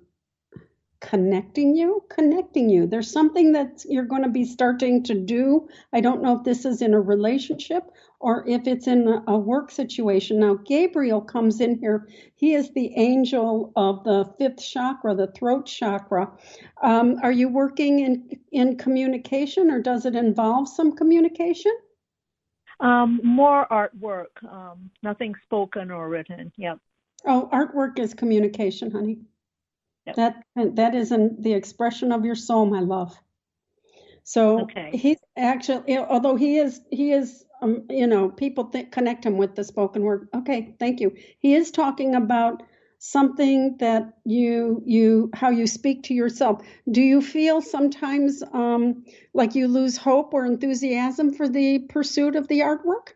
[1.01, 2.87] connecting you, connecting you.
[2.87, 5.67] There's something that you're going to be starting to do.
[5.93, 9.69] I don't know if this is in a relationship or if it's in a work
[9.69, 10.39] situation.
[10.39, 12.07] Now, Gabriel comes in here.
[12.35, 16.31] He is the angel of the fifth chakra, the throat chakra.
[16.81, 21.75] Um, are you working in, in communication or does it involve some communication?
[22.79, 26.51] Um, more artwork, um, nothing spoken or written.
[26.57, 26.79] Yep.
[27.25, 29.19] Oh, artwork is communication, honey.
[30.05, 30.15] Yep.
[30.17, 33.17] That that is an, the expression of your soul, my love.
[34.23, 34.89] So Okay.
[34.91, 39.55] he's actually, although he is, he is, um, you know, people think, connect him with
[39.55, 40.29] the spoken word.
[40.33, 41.15] Okay, thank you.
[41.39, 42.63] He is talking about
[42.97, 46.61] something that you you how you speak to yourself.
[46.89, 52.47] Do you feel sometimes um, like you lose hope or enthusiasm for the pursuit of
[52.47, 53.13] the artwork?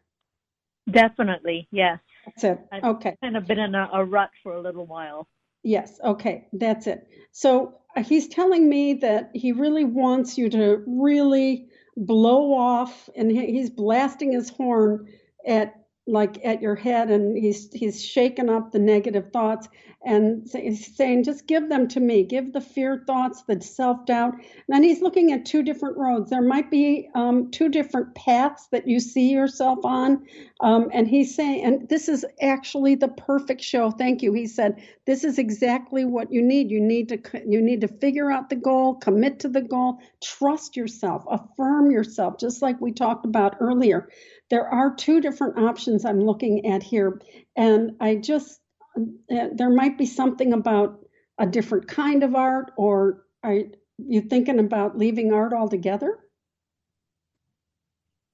[0.89, 1.99] Definitely, yes.
[2.35, 2.59] That's it.
[2.71, 3.17] I've Okay.
[3.21, 5.27] kind of been in a, a rut for a little while.
[5.63, 7.07] Yes, okay, that's it.
[7.31, 11.67] So uh, he's telling me that he really wants you to really
[11.97, 15.07] blow off, and he, he's blasting his horn
[15.45, 15.73] at
[16.09, 19.67] like at your head, and he's he's shaking up the negative thoughts
[20.01, 24.33] and saying, just give them to me, give the fear thoughts, the self doubt.
[24.33, 26.29] And then he's looking at two different roads.
[26.29, 30.25] There might be um, two different paths that you see yourself on,
[30.61, 33.91] um, and he's saying, and this is actually the perfect show.
[33.91, 34.31] Thank you.
[34.31, 36.71] He said, this is exactly what you need.
[36.71, 40.77] You need to you need to figure out the goal, commit to the goal, trust
[40.77, 44.07] yourself, affirm yourself, just like we talked about earlier.
[44.49, 47.21] There are two different options I'm looking at here,
[47.55, 48.59] and I just
[48.97, 51.05] uh, there might be something about
[51.37, 53.59] a different kind of art, or are
[53.97, 56.19] you thinking about leaving art altogether?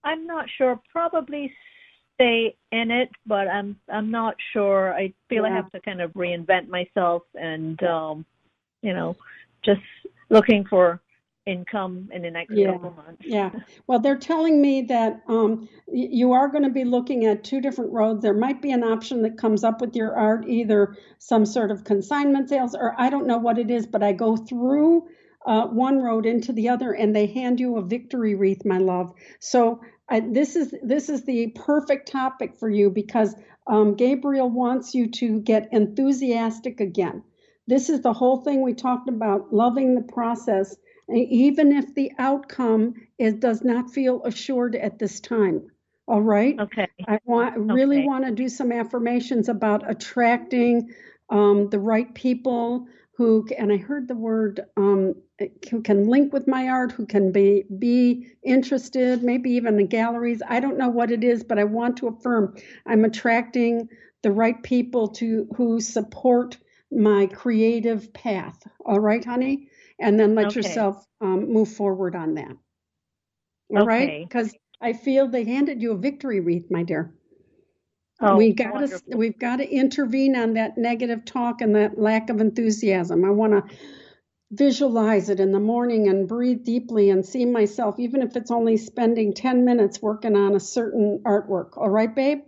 [0.03, 0.79] I'm not sure.
[0.91, 1.51] Probably
[2.15, 4.93] stay in it, but I'm I'm not sure.
[4.93, 8.25] I feel I have to kind of reinvent myself and um,
[8.81, 9.15] you know,
[9.63, 9.81] just
[10.29, 11.01] looking for
[11.45, 12.73] income in the next Yeah.
[12.73, 13.21] couple months.
[13.23, 13.51] Yeah.
[13.87, 17.91] Well, they're telling me that um, you are going to be looking at two different
[17.93, 18.23] roads.
[18.23, 21.83] There might be an option that comes up with your art, either some sort of
[21.83, 25.07] consignment sales, or I don't know what it is, but I go through
[25.45, 29.13] uh, one road into the other, and they hand you a victory wreath, my love.
[29.39, 33.35] So I, this is this is the perfect topic for you because
[33.67, 37.23] um, Gabriel wants you to get enthusiastic again.
[37.67, 40.75] This is the whole thing we talked about, loving the process
[41.13, 45.69] even if the outcome is does not feel assured at this time.
[46.07, 46.59] All right.
[46.59, 46.87] Okay.
[47.07, 48.07] I want really Okay.
[48.07, 50.93] want to do some affirmations about attracting
[51.29, 52.87] um, the right people
[53.17, 55.15] who and I heard the word um,
[55.69, 60.41] who can link with my art, who can be be interested, maybe even in galleries.
[60.47, 63.89] I don't know what it is, but I want to affirm I'm attracting
[64.23, 66.57] the right people to who support
[66.91, 68.57] my creative path.
[68.85, 69.69] All right, honey,
[69.99, 70.57] and then let Okay.
[70.57, 72.51] yourself um, move forward on that.
[73.71, 74.25] All right, Okay.
[74.27, 77.13] because I feel they handed you a victory wreath, my dear.
[78.21, 82.29] Oh, we got to we've got to intervene on that negative talk and that lack
[82.29, 83.25] of enthusiasm.
[83.25, 83.75] I want to
[84.51, 88.77] visualize it in the morning and breathe deeply and see myself, even if it's only
[88.77, 91.77] spending 10 minutes working on a certain artwork.
[91.77, 92.39] All right, babe?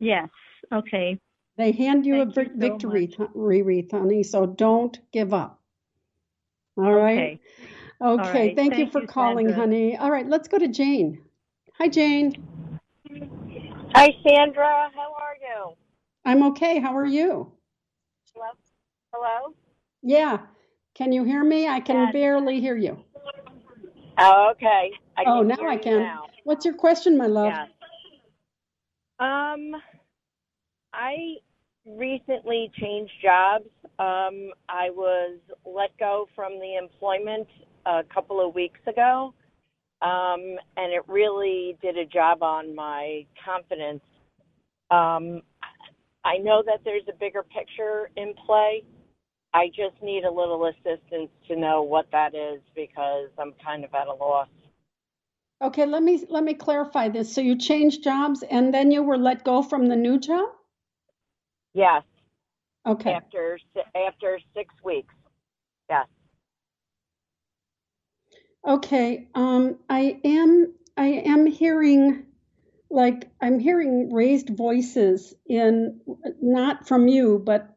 [0.00, 0.28] Yes.
[0.72, 1.18] Okay.
[1.58, 5.34] They hand you Thank a you vic- so victory th- wreath, honey, so don't give
[5.34, 5.59] up.
[6.80, 7.18] All right.
[7.18, 7.40] Okay.
[8.02, 8.32] Okay.
[8.32, 8.56] right.
[8.56, 9.62] Thank, you for you, calling, Sandra.
[9.62, 9.96] honey.
[9.96, 11.22] All right, let's go to Jane.
[11.78, 12.32] Hi, Jane.
[13.94, 14.90] Hi, Sandra.
[14.94, 15.74] How are you?
[16.24, 16.78] I'm okay.
[16.78, 17.52] How are you?
[18.34, 18.46] Hello?
[19.12, 19.54] Hello?
[20.02, 20.38] Yeah.
[20.94, 21.68] Can you hear me?
[21.68, 22.12] I can Yes.
[22.12, 23.04] barely hear you.
[24.18, 24.90] Oh, okay.
[25.16, 26.00] I Oh, now I can.
[26.00, 26.26] Now.
[26.44, 27.52] What's your question, my love?
[27.52, 27.68] Yes.
[29.18, 29.76] Um,
[30.94, 31.36] I
[31.86, 33.68] recently changed jobs.
[33.98, 37.48] Um, I was let go from the employment
[37.86, 39.34] a couple of weeks ago,
[40.02, 44.02] um, and it really did a job on my confidence.
[44.90, 45.42] Um,
[46.24, 48.82] I know that there's a bigger picture in play.
[49.52, 53.94] I just need a little assistance to know what that is because I'm kind of
[53.94, 54.48] at a loss.
[55.62, 57.34] Okay, let me let me clarify this.
[57.34, 60.48] So you changed jobs and then you were let go from the new job?
[61.74, 62.02] Yes,
[62.86, 63.12] Okay.
[63.14, 63.58] after
[63.94, 65.14] after six weeks.
[65.88, 66.06] Yes.
[68.66, 69.28] Okay.
[69.34, 72.26] Um I am I am hearing
[72.90, 76.00] like I'm hearing raised voices in
[76.42, 77.70] not from you but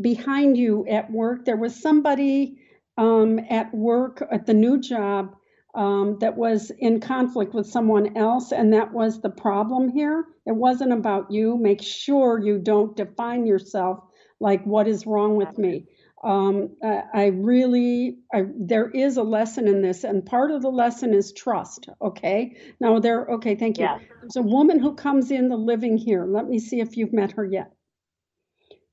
[0.00, 1.44] behind you at work.
[1.44, 2.58] There was somebody
[2.98, 5.36] um at work at the new job
[5.74, 10.24] um, that was in conflict with someone else, and that was the problem here.
[10.46, 11.56] It wasn't about you.
[11.56, 14.00] Make sure you don't define yourself
[14.40, 15.86] like what is wrong with me.
[16.22, 20.70] Um, I, I really, I, there is a lesson in this, and part of the
[20.70, 21.88] lesson is trust.
[22.00, 22.56] Okay.
[22.78, 23.26] Now there.
[23.26, 23.56] Okay.
[23.56, 23.84] Thank you.
[23.84, 24.02] Yes.
[24.20, 26.24] There's a woman who comes in the living here.
[26.24, 27.72] Let me see if you've met her yet.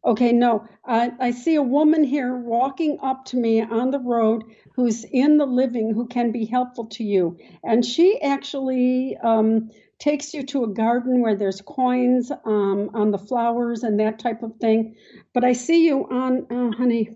[0.06, 4.44] Okay, no, I, I see a woman here walking up to me on the road
[4.76, 7.38] who's in the living who can be helpful to you.
[7.64, 9.70] And she actually um,
[10.00, 14.42] takes you to a garden where there's coins um, on the flowers and that type
[14.42, 14.96] of thing.
[15.34, 17.10] But I see you on, uh, honey,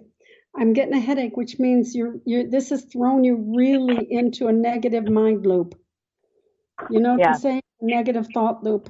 [0.56, 4.54] I'm getting a headache, which means you're, you're, this has thrown you really into a
[4.54, 5.80] negative mind loop.
[6.90, 7.28] You know what Yeah.
[7.30, 7.62] I'm saying?
[7.82, 8.90] Negative thought loop.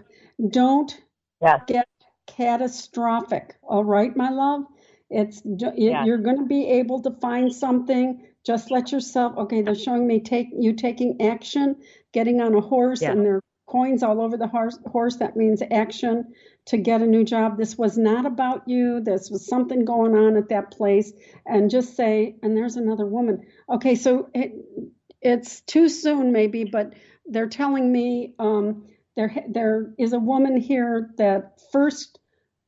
[0.50, 1.00] Don't
[1.42, 1.62] Yes.
[1.68, 1.88] get
[2.28, 3.56] catastrophic.
[3.64, 4.66] All right, my love?
[5.10, 6.06] It's Yes.
[6.08, 8.22] you're going to be able to find something.
[8.46, 9.38] Just let yourself.
[9.38, 11.76] Okay, they're showing me take you taking action,
[12.12, 13.12] getting on a horse, Yeah.
[13.12, 14.78] and there are coins all over the horse.
[14.86, 16.34] Horse that means action
[16.66, 17.58] to get a new job.
[17.58, 19.02] This was not about you.
[19.02, 21.14] This was something going on at that place,
[21.46, 22.36] and just say.
[22.42, 23.46] And there's another woman.
[23.70, 24.54] Okay, so it,
[25.22, 26.94] it's too soon maybe, but
[27.26, 28.86] they're telling me um,
[29.16, 32.20] there there is a woman here that first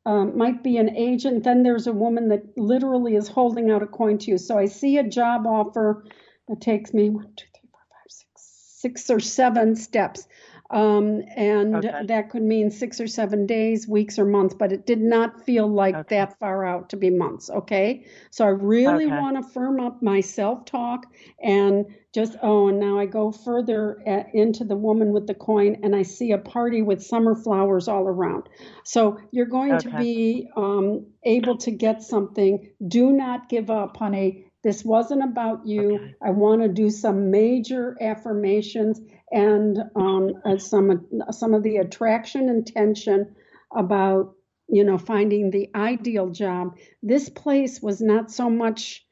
[0.06, 1.44] um, might be an agent.
[1.44, 4.38] Then there's a woman that literally is holding out a coin to you.
[4.38, 6.06] So I see a job offer
[6.48, 10.28] that takes me one, two, three, four, five, six, six or seven steps.
[10.76, 12.06] Um, and Okay.
[12.08, 15.68] that could mean six or seven days, weeks, or months, but it did not feel
[15.68, 16.16] like Okay.
[16.18, 17.50] that far out to be months.
[17.50, 18.06] Okay.
[18.30, 19.16] So I really Okay.
[19.16, 21.06] want to firm up my self talk
[21.42, 25.78] and just, oh, and now I go further uh into the woman with the coin
[25.84, 28.50] and I see a party with summer flowers all around.
[28.84, 32.70] So you're going to be um, able to get something.
[32.86, 34.46] Do not give up, honey.
[34.64, 36.10] This wasn't about you.
[36.22, 39.00] I want to do some major affirmations
[39.36, 43.36] and um, uh, some some of the attraction and tension
[43.76, 44.34] about
[44.68, 46.78] you know finding the ideal job.
[47.04, 49.05] This place was not so much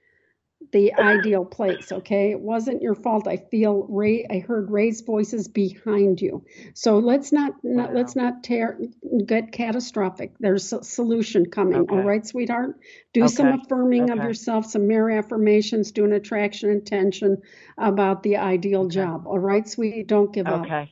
[0.74, 5.48] the ideal place okay it wasn't your fault i feel ray i heard raised voices
[5.48, 6.44] behind you
[6.74, 8.80] so let's not, not let's not tear
[9.26, 11.96] get catastrophic there's a solution coming Okay.
[11.96, 12.80] all right sweetheart
[13.14, 13.60] do some Okay.
[13.62, 17.38] affirming of yourself some mirror affirmations do an attraction intention
[17.78, 19.00] about the ideal Okay.
[19.00, 20.90] job all right sweetie don't give up Okay.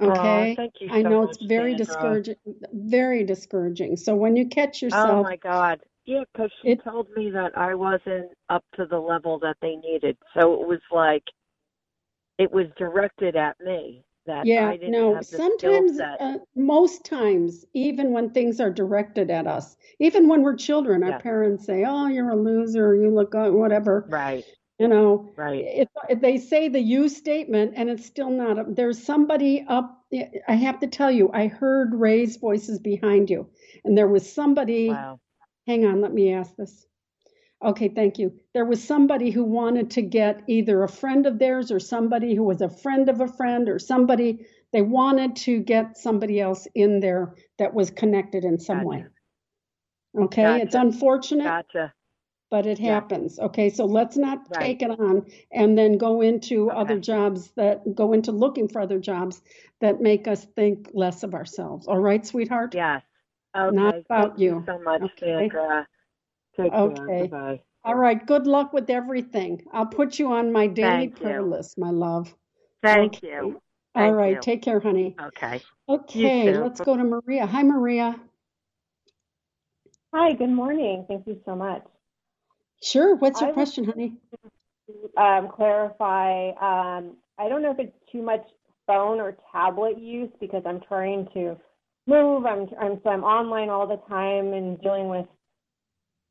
[0.00, 1.86] Okay thank you i know much, it's very Sandra.
[1.86, 2.36] discouraging
[2.72, 5.80] very discouraging so when you catch oh, yourself, Oh my God.
[6.08, 9.76] Yeah, 'cause she It- told me that I wasn't up to the level that they
[9.76, 10.16] needed.
[10.32, 11.24] So it was like
[12.38, 17.66] it was directed at me that Yeah, I didn't no, have sometimes, uh, most times,
[17.74, 22.06] even when things are directed at us, even when we're children, our parents say, "Oh,
[22.06, 24.44] you're a loser, you look uh, whatever," Right,
[24.78, 25.28] you know.
[25.36, 25.62] right.
[25.66, 29.94] If, if they say the you statement and it's still not, a- there's somebody up.
[30.48, 33.46] I have to tell you, I heard raised voices behind you,
[33.84, 34.88] and there was somebody.
[34.88, 35.20] Wow.
[35.68, 36.86] Hang on, let me ask this.
[37.62, 38.32] Okay, thank you.
[38.54, 42.44] There was somebody who wanted to get either a friend of theirs or somebody who
[42.44, 47.00] was a friend of a friend or somebody, they wanted to get somebody else in
[47.00, 49.04] there that was connected in some way.
[50.16, 50.24] Gotcha.
[50.24, 51.92] Okay, it's unfortunate, Gotcha.
[52.50, 52.94] but it Yeah.
[52.94, 53.38] happens.
[53.38, 54.78] Okay, so let's not Right.
[54.78, 59.00] take it on and then go into other jobs that go into looking for other
[59.00, 59.42] jobs
[59.80, 61.86] that make us think less of ourselves.
[61.88, 62.74] All right, sweetheart?
[62.74, 63.02] Yes.
[63.58, 63.74] Okay.
[63.76, 64.64] Not about Thank you you.
[64.66, 65.48] so much, Okay.
[65.50, 65.86] Sandra.
[66.56, 66.72] Take.
[66.72, 67.28] Okay.
[67.28, 67.60] Bye-bye.
[67.84, 69.62] All right, good luck with everything.
[69.72, 71.48] I'll put you on my daily Thank prayer you.
[71.48, 72.34] list, my love.
[72.82, 73.28] Thank Okay.
[73.28, 73.60] you.
[73.94, 74.40] All Thank right, you.
[74.40, 75.16] take care, honey.
[75.20, 75.62] Okay.
[75.88, 77.46] Okay, let's go to Maria.
[77.46, 78.20] Hi, Maria.
[80.14, 81.04] Hi, good morning.
[81.08, 81.82] Thank you so much.
[82.82, 84.16] Sure, what's your I question, honey?
[85.16, 88.46] Um, clarify, um, I don't know if it's too much
[88.86, 91.56] phone or tablet use because I'm trying to
[92.08, 92.46] move.
[92.46, 95.26] I'm, I'm so I'm online all the time and dealing with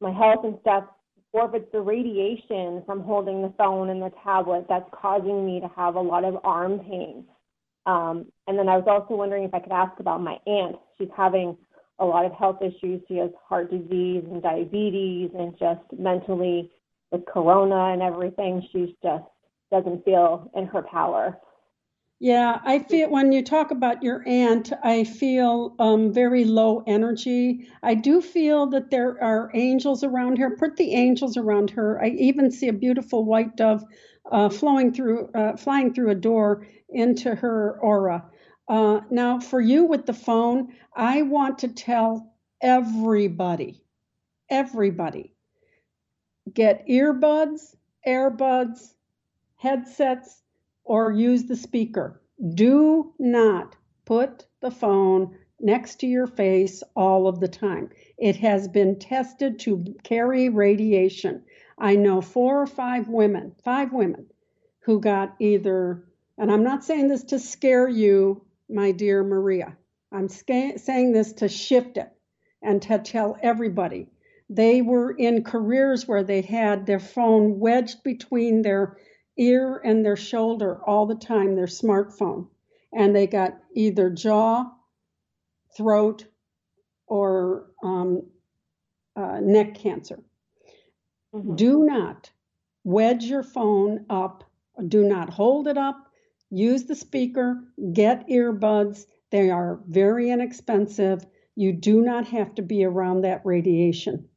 [0.02, 0.86] my health and stuff.
[1.34, 5.60] Or if it's the radiation from holding the phone and the tablet that's causing me
[5.60, 7.26] to have a lot of arm pain.
[7.86, 10.78] Um, and then I was also wondering if I could ask about my aunt.
[10.98, 11.56] She's having
[12.00, 13.02] a lot of health issues.
[13.08, 16.72] She has heart disease and diabetes and just mentally
[17.12, 19.24] with corona and everything, she just
[19.72, 21.38] doesn't feel in her power.
[22.20, 27.68] Yeah, I feel when you talk about your aunt, I feel um, very low energy.
[27.84, 30.56] I do feel that there are angels around her.
[30.58, 32.02] Put the angels around her.
[32.04, 33.84] I even see a beautiful white dove
[34.32, 38.26] uh, flowing through, uh, flying through a door into her aura.
[38.68, 43.84] Uh, now, for you with the phone, I want to tell everybody,
[44.50, 45.34] everybody,
[46.54, 47.76] get earbuds,
[48.08, 48.94] airbuds,
[49.58, 50.44] headsets,
[50.88, 52.22] or use the speaker.
[52.56, 53.76] Do not
[54.06, 57.90] put the phone next to your face all of the time.
[58.18, 61.44] It has been tested to carry radiation.
[61.78, 64.28] I know four or five women, five women,
[64.82, 66.06] who got either,
[66.38, 69.78] and I'm not saying this to scare you, my dear Maria.
[70.12, 72.10] I'm sca- saying this to shift it
[72.62, 74.08] and to tell everybody.
[74.50, 78.98] They were in careers where they had their phone wedged between their
[79.38, 82.48] ear and their shoulder all the time, their smartphone.
[82.94, 84.72] And they got either jaw,
[85.76, 86.26] throat,
[87.08, 88.24] or um,
[89.16, 90.20] uh, neck cancer.
[91.34, 91.56] Mm-hmm.
[91.56, 92.32] Do not
[92.84, 94.44] wedge your phone up.
[94.88, 96.08] Do not hold it up.
[96.50, 97.64] Use the speaker.
[97.94, 99.06] Get earbuds.
[99.32, 101.26] They are very inexpensive.
[101.56, 104.30] You do not have to be around that radiation.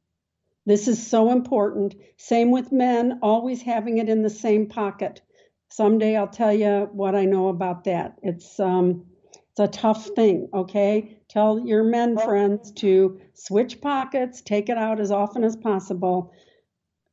[0.71, 1.97] This is so important.
[2.17, 5.21] Same with men, always having it in the same pocket.
[5.69, 8.21] Someday I'll tell you what I know about that.
[8.23, 10.49] It's um, it's a tough thing.
[10.55, 16.33] Okay, tell your men friends to switch pockets, take it out as often as possible.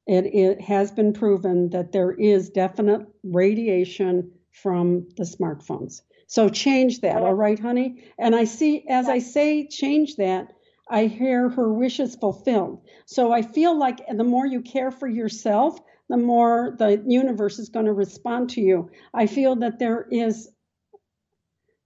[0.06, 6.04] It, it has been proven that there is definite radiation from the smartphones.
[6.28, 8.04] So change that, all right, honey?
[8.20, 10.54] And I see, as I say, change that,
[10.90, 12.82] I hear her wishes fulfilled.
[13.06, 15.80] So I feel like the more you care for yourself,
[16.10, 18.90] the more the universe is going to respond to you.
[19.14, 20.50] I feel that there is,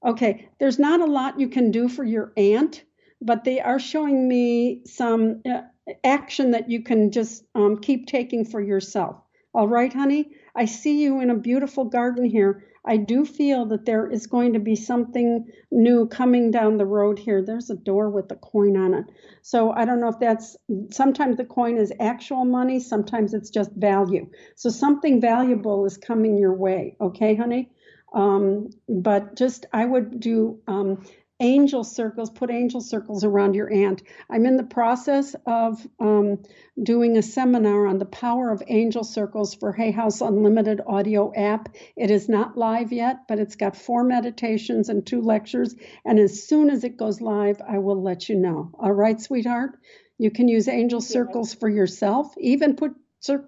[0.05, 2.83] okay, there's not a lot you can do for your aunt,
[3.21, 5.61] but they are showing me some uh,
[6.03, 9.21] action that you can just um, keep taking for yourself.
[9.53, 10.31] All right, honey?
[10.55, 12.63] I see you in a beautiful garden here.
[12.83, 17.19] I do feel that there is going to be something new coming down the road
[17.19, 17.43] here.
[17.43, 19.05] There's a door with a coin on it.
[19.43, 20.57] So I don't know if that's
[20.91, 24.29] sometimes the coin is actual money, sometimes it's just value.
[24.55, 26.95] So something valuable is coming your way.
[26.99, 27.69] Okay, honey?
[28.13, 31.05] Um, but just I would do um,
[31.41, 34.03] angel circles, put angel circles around your aunt.
[34.29, 36.43] I'm in the process of um,
[36.81, 41.69] doing a seminar on the power of angel circles for Hay House Unlimited audio app.
[41.97, 45.75] It is not live yet, but it's got four meditations and two lectures.
[46.05, 48.71] And as soon as it goes live, I will let you know.
[48.75, 49.77] All right, sweetheart?
[50.17, 52.93] You can use angel circles for yourself, even put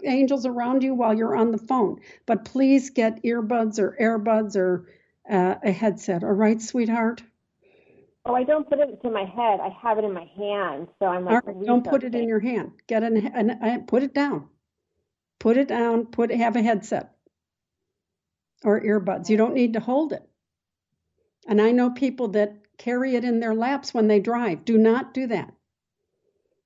[0.04, 2.00] angels around you while you're on the phone.
[2.26, 4.88] But please get earbuds or airbuds or
[5.30, 6.24] uh, a headset.
[6.24, 7.22] All right, sweetheart?
[8.26, 9.59] Oh, I don't put it to my head.
[9.59, 11.45] I have it in my hand, so I'm like.
[11.45, 12.71] Right, don't put it in your hand.
[12.88, 14.47] Get an and put it down.
[15.39, 16.05] Put it down.
[16.05, 17.15] Put have a headset
[18.63, 19.30] or earbuds.
[19.30, 20.24] You don't need to hold it.
[21.47, 24.63] And I know people that carry it in their laps when they drive.
[24.63, 25.53] Do not do that.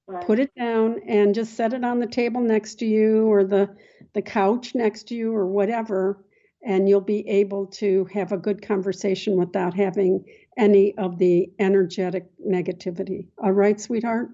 [0.06, 0.26] Right.
[0.26, 3.76] Put it down and just set it on the table next to you or the
[4.14, 6.24] the couch next to you or whatever
[6.64, 10.24] and you'll be able to have a good conversation without having
[10.58, 13.28] any of the energetic negativity.
[13.42, 14.30] All right, sweetheart?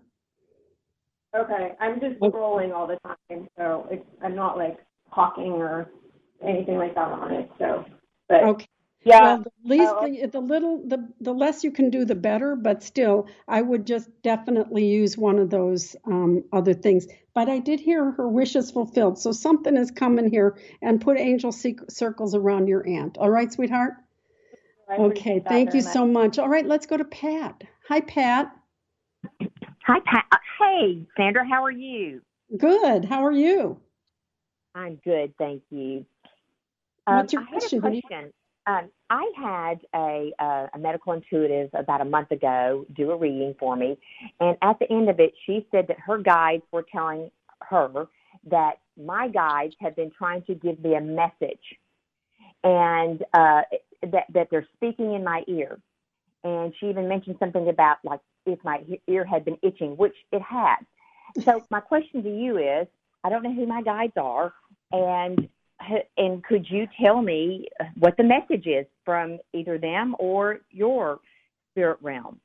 [1.36, 4.78] Okay, I'm just scrolling all the time, so it's, I'm not like
[5.14, 5.90] talking or
[6.46, 7.50] anything like that on it.
[7.58, 7.86] So,
[8.30, 8.68] but okay.
[9.06, 9.22] Yeah.
[9.22, 12.56] Well, the least the, the little the the less you can do, the better.
[12.56, 17.08] But still, I would just definitely use one of those um, other things.
[17.34, 20.58] But I did hear her wishes fulfilled, so something is coming here.
[20.82, 23.18] And put angel circles around your aunt.
[23.18, 23.94] All right, sweetheart.
[24.90, 25.40] Okay.
[25.40, 25.94] Thank you much.
[25.94, 26.40] so much.
[26.40, 27.64] All right, let's go to Pat.
[27.88, 28.52] Hi, Pat.
[29.86, 30.26] Hi, Pat.
[30.32, 31.48] Uh, hey, Sandra.
[31.48, 32.22] How are you?
[32.58, 33.06] Good.
[33.06, 33.80] How are you?
[34.76, 36.06] I'm good, thank you.
[37.06, 37.82] What's your question?
[37.82, 38.34] question.
[38.66, 43.56] Um, I had a, uh, a medical intuitive about a month ago do a reading
[43.60, 43.98] for me,
[44.40, 47.30] and at the end of it, she said that her guides were telling
[47.62, 48.08] her
[48.50, 51.78] that my guides had been trying to give me a message,
[52.64, 53.64] and uh,
[54.12, 55.80] that that they're speaking in my ear.
[56.44, 60.42] And she even mentioned something about like if my ear had been itching, which it
[60.42, 60.78] had.
[61.44, 62.88] So my question to you is,
[63.24, 64.54] I don't know who my guides are,
[64.92, 65.48] and
[66.18, 71.20] and could you tell me what the message is from either them or your
[71.72, 72.40] spirit realm?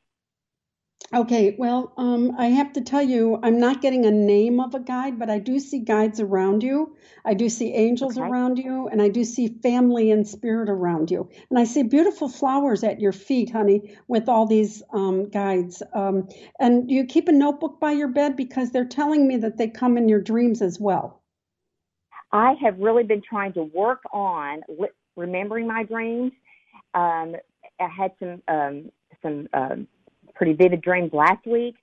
[1.14, 4.80] Okay, well, um, I have to tell you, I'm not getting a name of a
[4.80, 6.96] guide, but I do see guides around you.
[7.24, 8.28] I do see angels okay.
[8.28, 11.30] around you, and I do see family and spirit around you.
[11.48, 15.82] And I see beautiful flowers at your feet, honey, with all these um, guides.
[15.94, 16.28] Um,
[16.60, 19.96] and you keep a notebook by your bed because they're telling me that they come
[19.96, 21.22] in your dreams as well.
[22.32, 24.60] I have really been trying to work on
[25.16, 26.32] remembering my dreams.
[26.92, 27.36] Um,
[27.80, 28.90] I had some um,
[29.22, 29.88] some um,
[30.38, 31.74] pretty vivid dreams last week,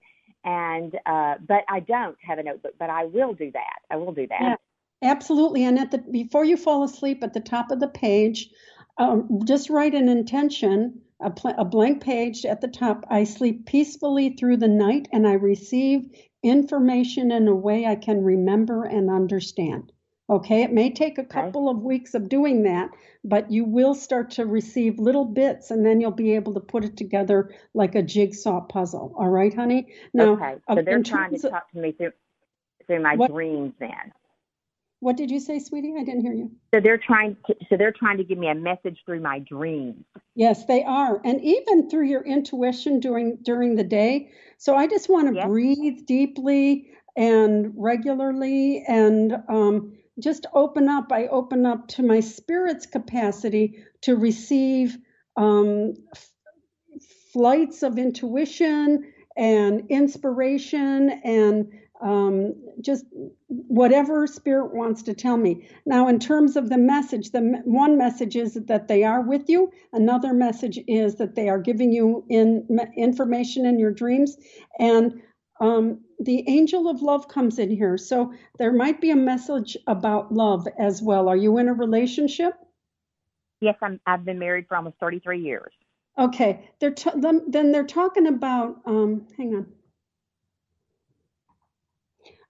[0.43, 2.73] and uh, but I don't have a notebook.
[2.79, 3.79] But I will do that.
[3.91, 4.41] I will do that.
[4.41, 4.55] Yeah,
[5.03, 5.65] absolutely.
[5.65, 8.49] And at the before you fall asleep, at the top of the page,
[8.97, 13.05] um, just write an intention a, pl- a blank page at the top.
[13.09, 16.07] I sleep peacefully through the night and I receive
[16.43, 19.91] information in a way I can remember and understand.
[20.27, 22.89] Okay, it may take a couple of weeks of doing that,
[23.23, 26.83] but you will start to receive little bits and then you'll be able to put
[26.83, 29.13] it together like a jigsaw puzzle.
[29.17, 29.93] All right, honey?
[30.15, 32.13] Now, okay, so they're trying to talk to me through,
[32.87, 34.13] through my what, dreams then.
[34.99, 35.93] What did you say, sweetie?
[35.95, 36.49] I didn't hear you.
[36.73, 40.03] So they're trying to, so they're trying to give me a message through my dreams.
[40.33, 41.21] Yes, they are.
[41.23, 44.31] And even through your intuition during during the day.
[44.57, 45.45] So I just want to yes.
[45.45, 51.11] breathe deeply and regularly and um, just open up.
[51.11, 54.97] I open up to my spirit's capacity to receive
[55.37, 56.29] um, f-
[57.33, 63.05] flights of intuition and inspiration and um, just
[63.47, 65.67] whatever spirit wants to tell me.
[65.85, 69.71] Now, in terms of the message, the one message is that they are with you.
[69.93, 74.37] Another message is that they are giving you in information in your dreams,
[74.79, 75.21] and
[75.61, 77.97] um, the angel of love comes in here.
[77.97, 81.29] So there might be a message about love as well.
[81.29, 82.53] Are you in a relationship?
[83.61, 83.99] Yes, I'm.
[84.05, 85.73] I've been married for almost 33 years.
[86.17, 88.81] Okay, they're t- then they're talking about.
[88.85, 89.67] Um, hang on.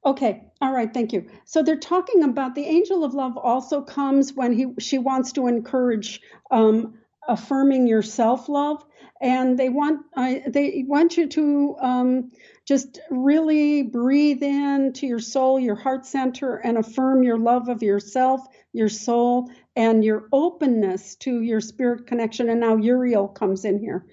[0.06, 1.28] Okay, all right, thank you.
[1.46, 5.48] So they're talking about the angel of love also comes when he she wants to
[5.48, 8.84] encourage um, affirming your self love,
[9.22, 12.32] and they want uh, they want you to um,
[12.66, 17.84] just really breathe in to your soul, your heart center, and affirm your love of
[17.84, 18.42] yourself,
[18.74, 22.50] your soul, and your openness to your spirit connection.
[22.50, 24.06] And now Uriel comes in here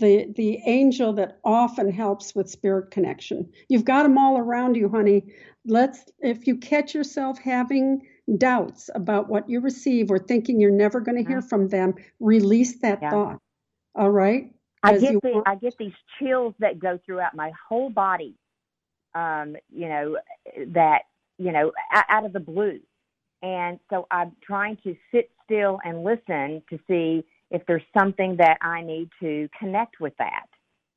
[0.00, 3.52] the the angel that often helps with spirit connection.
[3.68, 5.26] You've got them all around you, honey.
[5.64, 8.02] Let's if you catch yourself having
[8.36, 12.80] doubts about what you receive or thinking you're never going to hear from them, release
[12.80, 13.10] that yeah.
[13.10, 13.38] thought.
[13.94, 14.52] All right?
[14.82, 18.34] I get the, I get these chills that go throughout my whole body.
[19.12, 20.18] Um, you know,
[20.68, 21.02] that
[21.40, 22.78] you know, out of the blue.
[23.42, 28.58] And so I'm trying to sit still and listen to see if there's something that
[28.60, 30.46] I need to connect with that.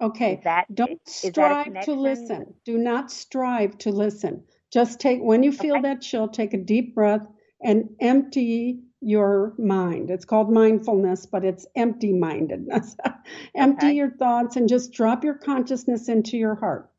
[0.01, 0.33] Okay.
[0.33, 2.53] Is that don't is, strive to listen.
[2.65, 4.43] Do not strive to listen.
[4.73, 5.83] Just take when you feel okay.
[5.83, 7.27] that chill, take a deep breath
[7.61, 10.09] and empty your mind.
[10.09, 12.95] It's called mindfulness, but it's empty mindedness.
[13.55, 13.95] empty okay.
[13.95, 16.89] your thoughts and just drop your consciousness into your heart.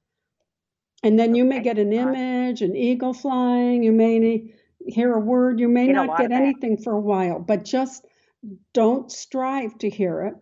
[1.02, 4.54] And then you may get an image, an eagle flying, you may
[4.86, 8.06] hear a word, you may get not get anything for a while, but just
[8.72, 10.34] don't strive to hear it.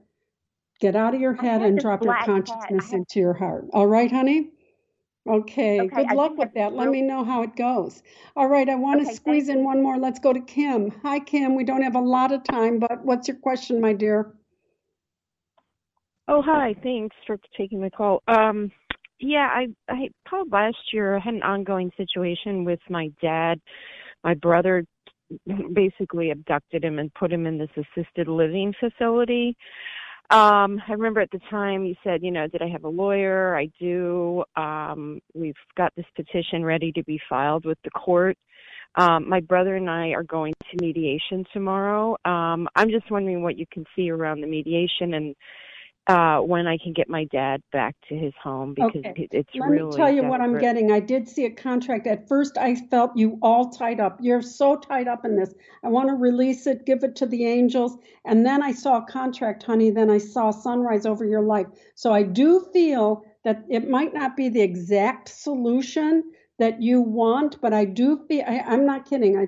[0.80, 3.66] Get out of your head and drop your consciousness into your heart.
[3.72, 4.50] All right, honey?
[5.28, 6.72] Okay, okay good I luck with that.
[6.72, 8.02] Let me know how it goes.
[8.34, 9.96] All right, I want okay, to squeeze in one more.
[9.96, 10.90] Let's go to Kim.
[11.02, 11.54] Hi, Kim.
[11.54, 14.34] We don't have a lot of time, but what's your question, my dear?
[16.26, 16.74] Oh, hi.
[16.82, 18.22] Thanks for taking the call.
[18.26, 18.72] Um,
[19.20, 21.16] yeah, I I called last year.
[21.16, 23.60] I had an ongoing situation with my dad.
[24.24, 24.84] My brother
[25.72, 29.56] basically abducted him and put him in this assisted living facility.
[30.32, 33.54] Um, I remember at the time you said, you know, did I have a lawyer?
[33.54, 34.42] I do.
[34.56, 38.38] Um, we've got this petition ready to be filed with the court.
[38.94, 42.16] Um, my brother and I are going to mediation tomorrow.
[42.24, 45.34] Um, I'm just wondering what you can see around the mediation and
[46.08, 49.28] uh, when I can get my dad back to his home because okay.
[49.30, 49.82] it's Let really.
[49.84, 50.30] Let me tell you desperate.
[50.30, 50.90] what I'm getting.
[50.90, 52.08] I did see a contract.
[52.08, 54.18] At first, I felt you all tied up.
[54.20, 55.54] You're so tied up in this.
[55.84, 57.96] I want to release it, give it to the angels.
[58.24, 59.90] And then I saw a contract, honey.
[59.90, 61.66] Then I saw sunrise over your life.
[61.94, 66.24] So I do feel that it might not be the exact solution
[66.58, 69.36] that you want, but I do feel, I, am not kidding.
[69.36, 69.46] I,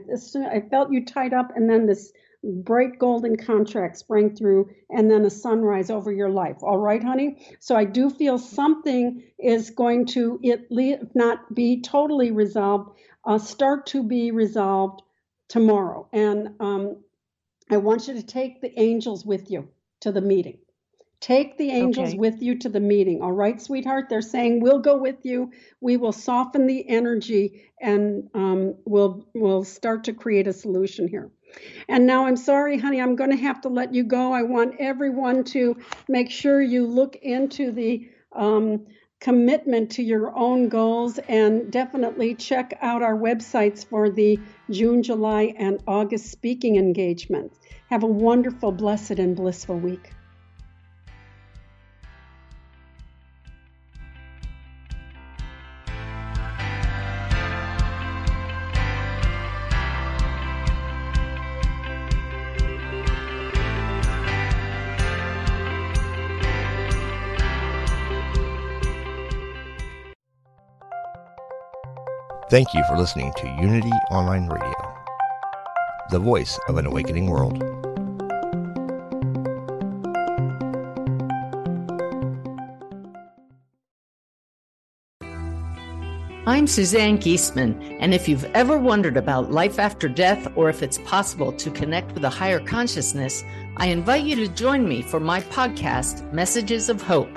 [0.50, 2.12] I felt you tied up, and then this
[2.44, 7.38] bright golden contract sprang through and then a sunrise over your life all right honey
[7.60, 13.38] so i do feel something is going to it least not be totally resolved uh,
[13.38, 15.02] start to be resolved
[15.48, 16.96] tomorrow and um,
[17.70, 19.68] i want you to take the angels with you
[20.00, 20.58] to the meeting
[21.24, 22.18] Take the angels okay.
[22.18, 23.22] with you to the meeting.
[23.22, 24.10] All right, sweetheart?
[24.10, 25.52] They're saying, We'll go with you.
[25.80, 31.30] We will soften the energy and um, we'll, we'll start to create a solution here.
[31.88, 34.32] And now I'm sorry, honey, I'm going to have to let you go.
[34.32, 35.76] I want everyone to
[36.08, 38.86] make sure you look into the um,
[39.20, 44.38] commitment to your own goals and definitely check out our websites for the
[44.70, 47.58] June, July, and August speaking engagements.
[47.90, 50.13] Have a wonderful, blessed, and blissful week.
[72.54, 74.94] Thank you for listening to Unity Online Radio,
[76.10, 77.60] the voice of an awakening world.
[86.46, 90.98] I'm Suzanne Giesemann, and if you've ever wondered about life after death or if it's
[90.98, 93.42] possible to connect with a higher consciousness,
[93.78, 97.36] I invite you to join me for my podcast, Messages of Hope.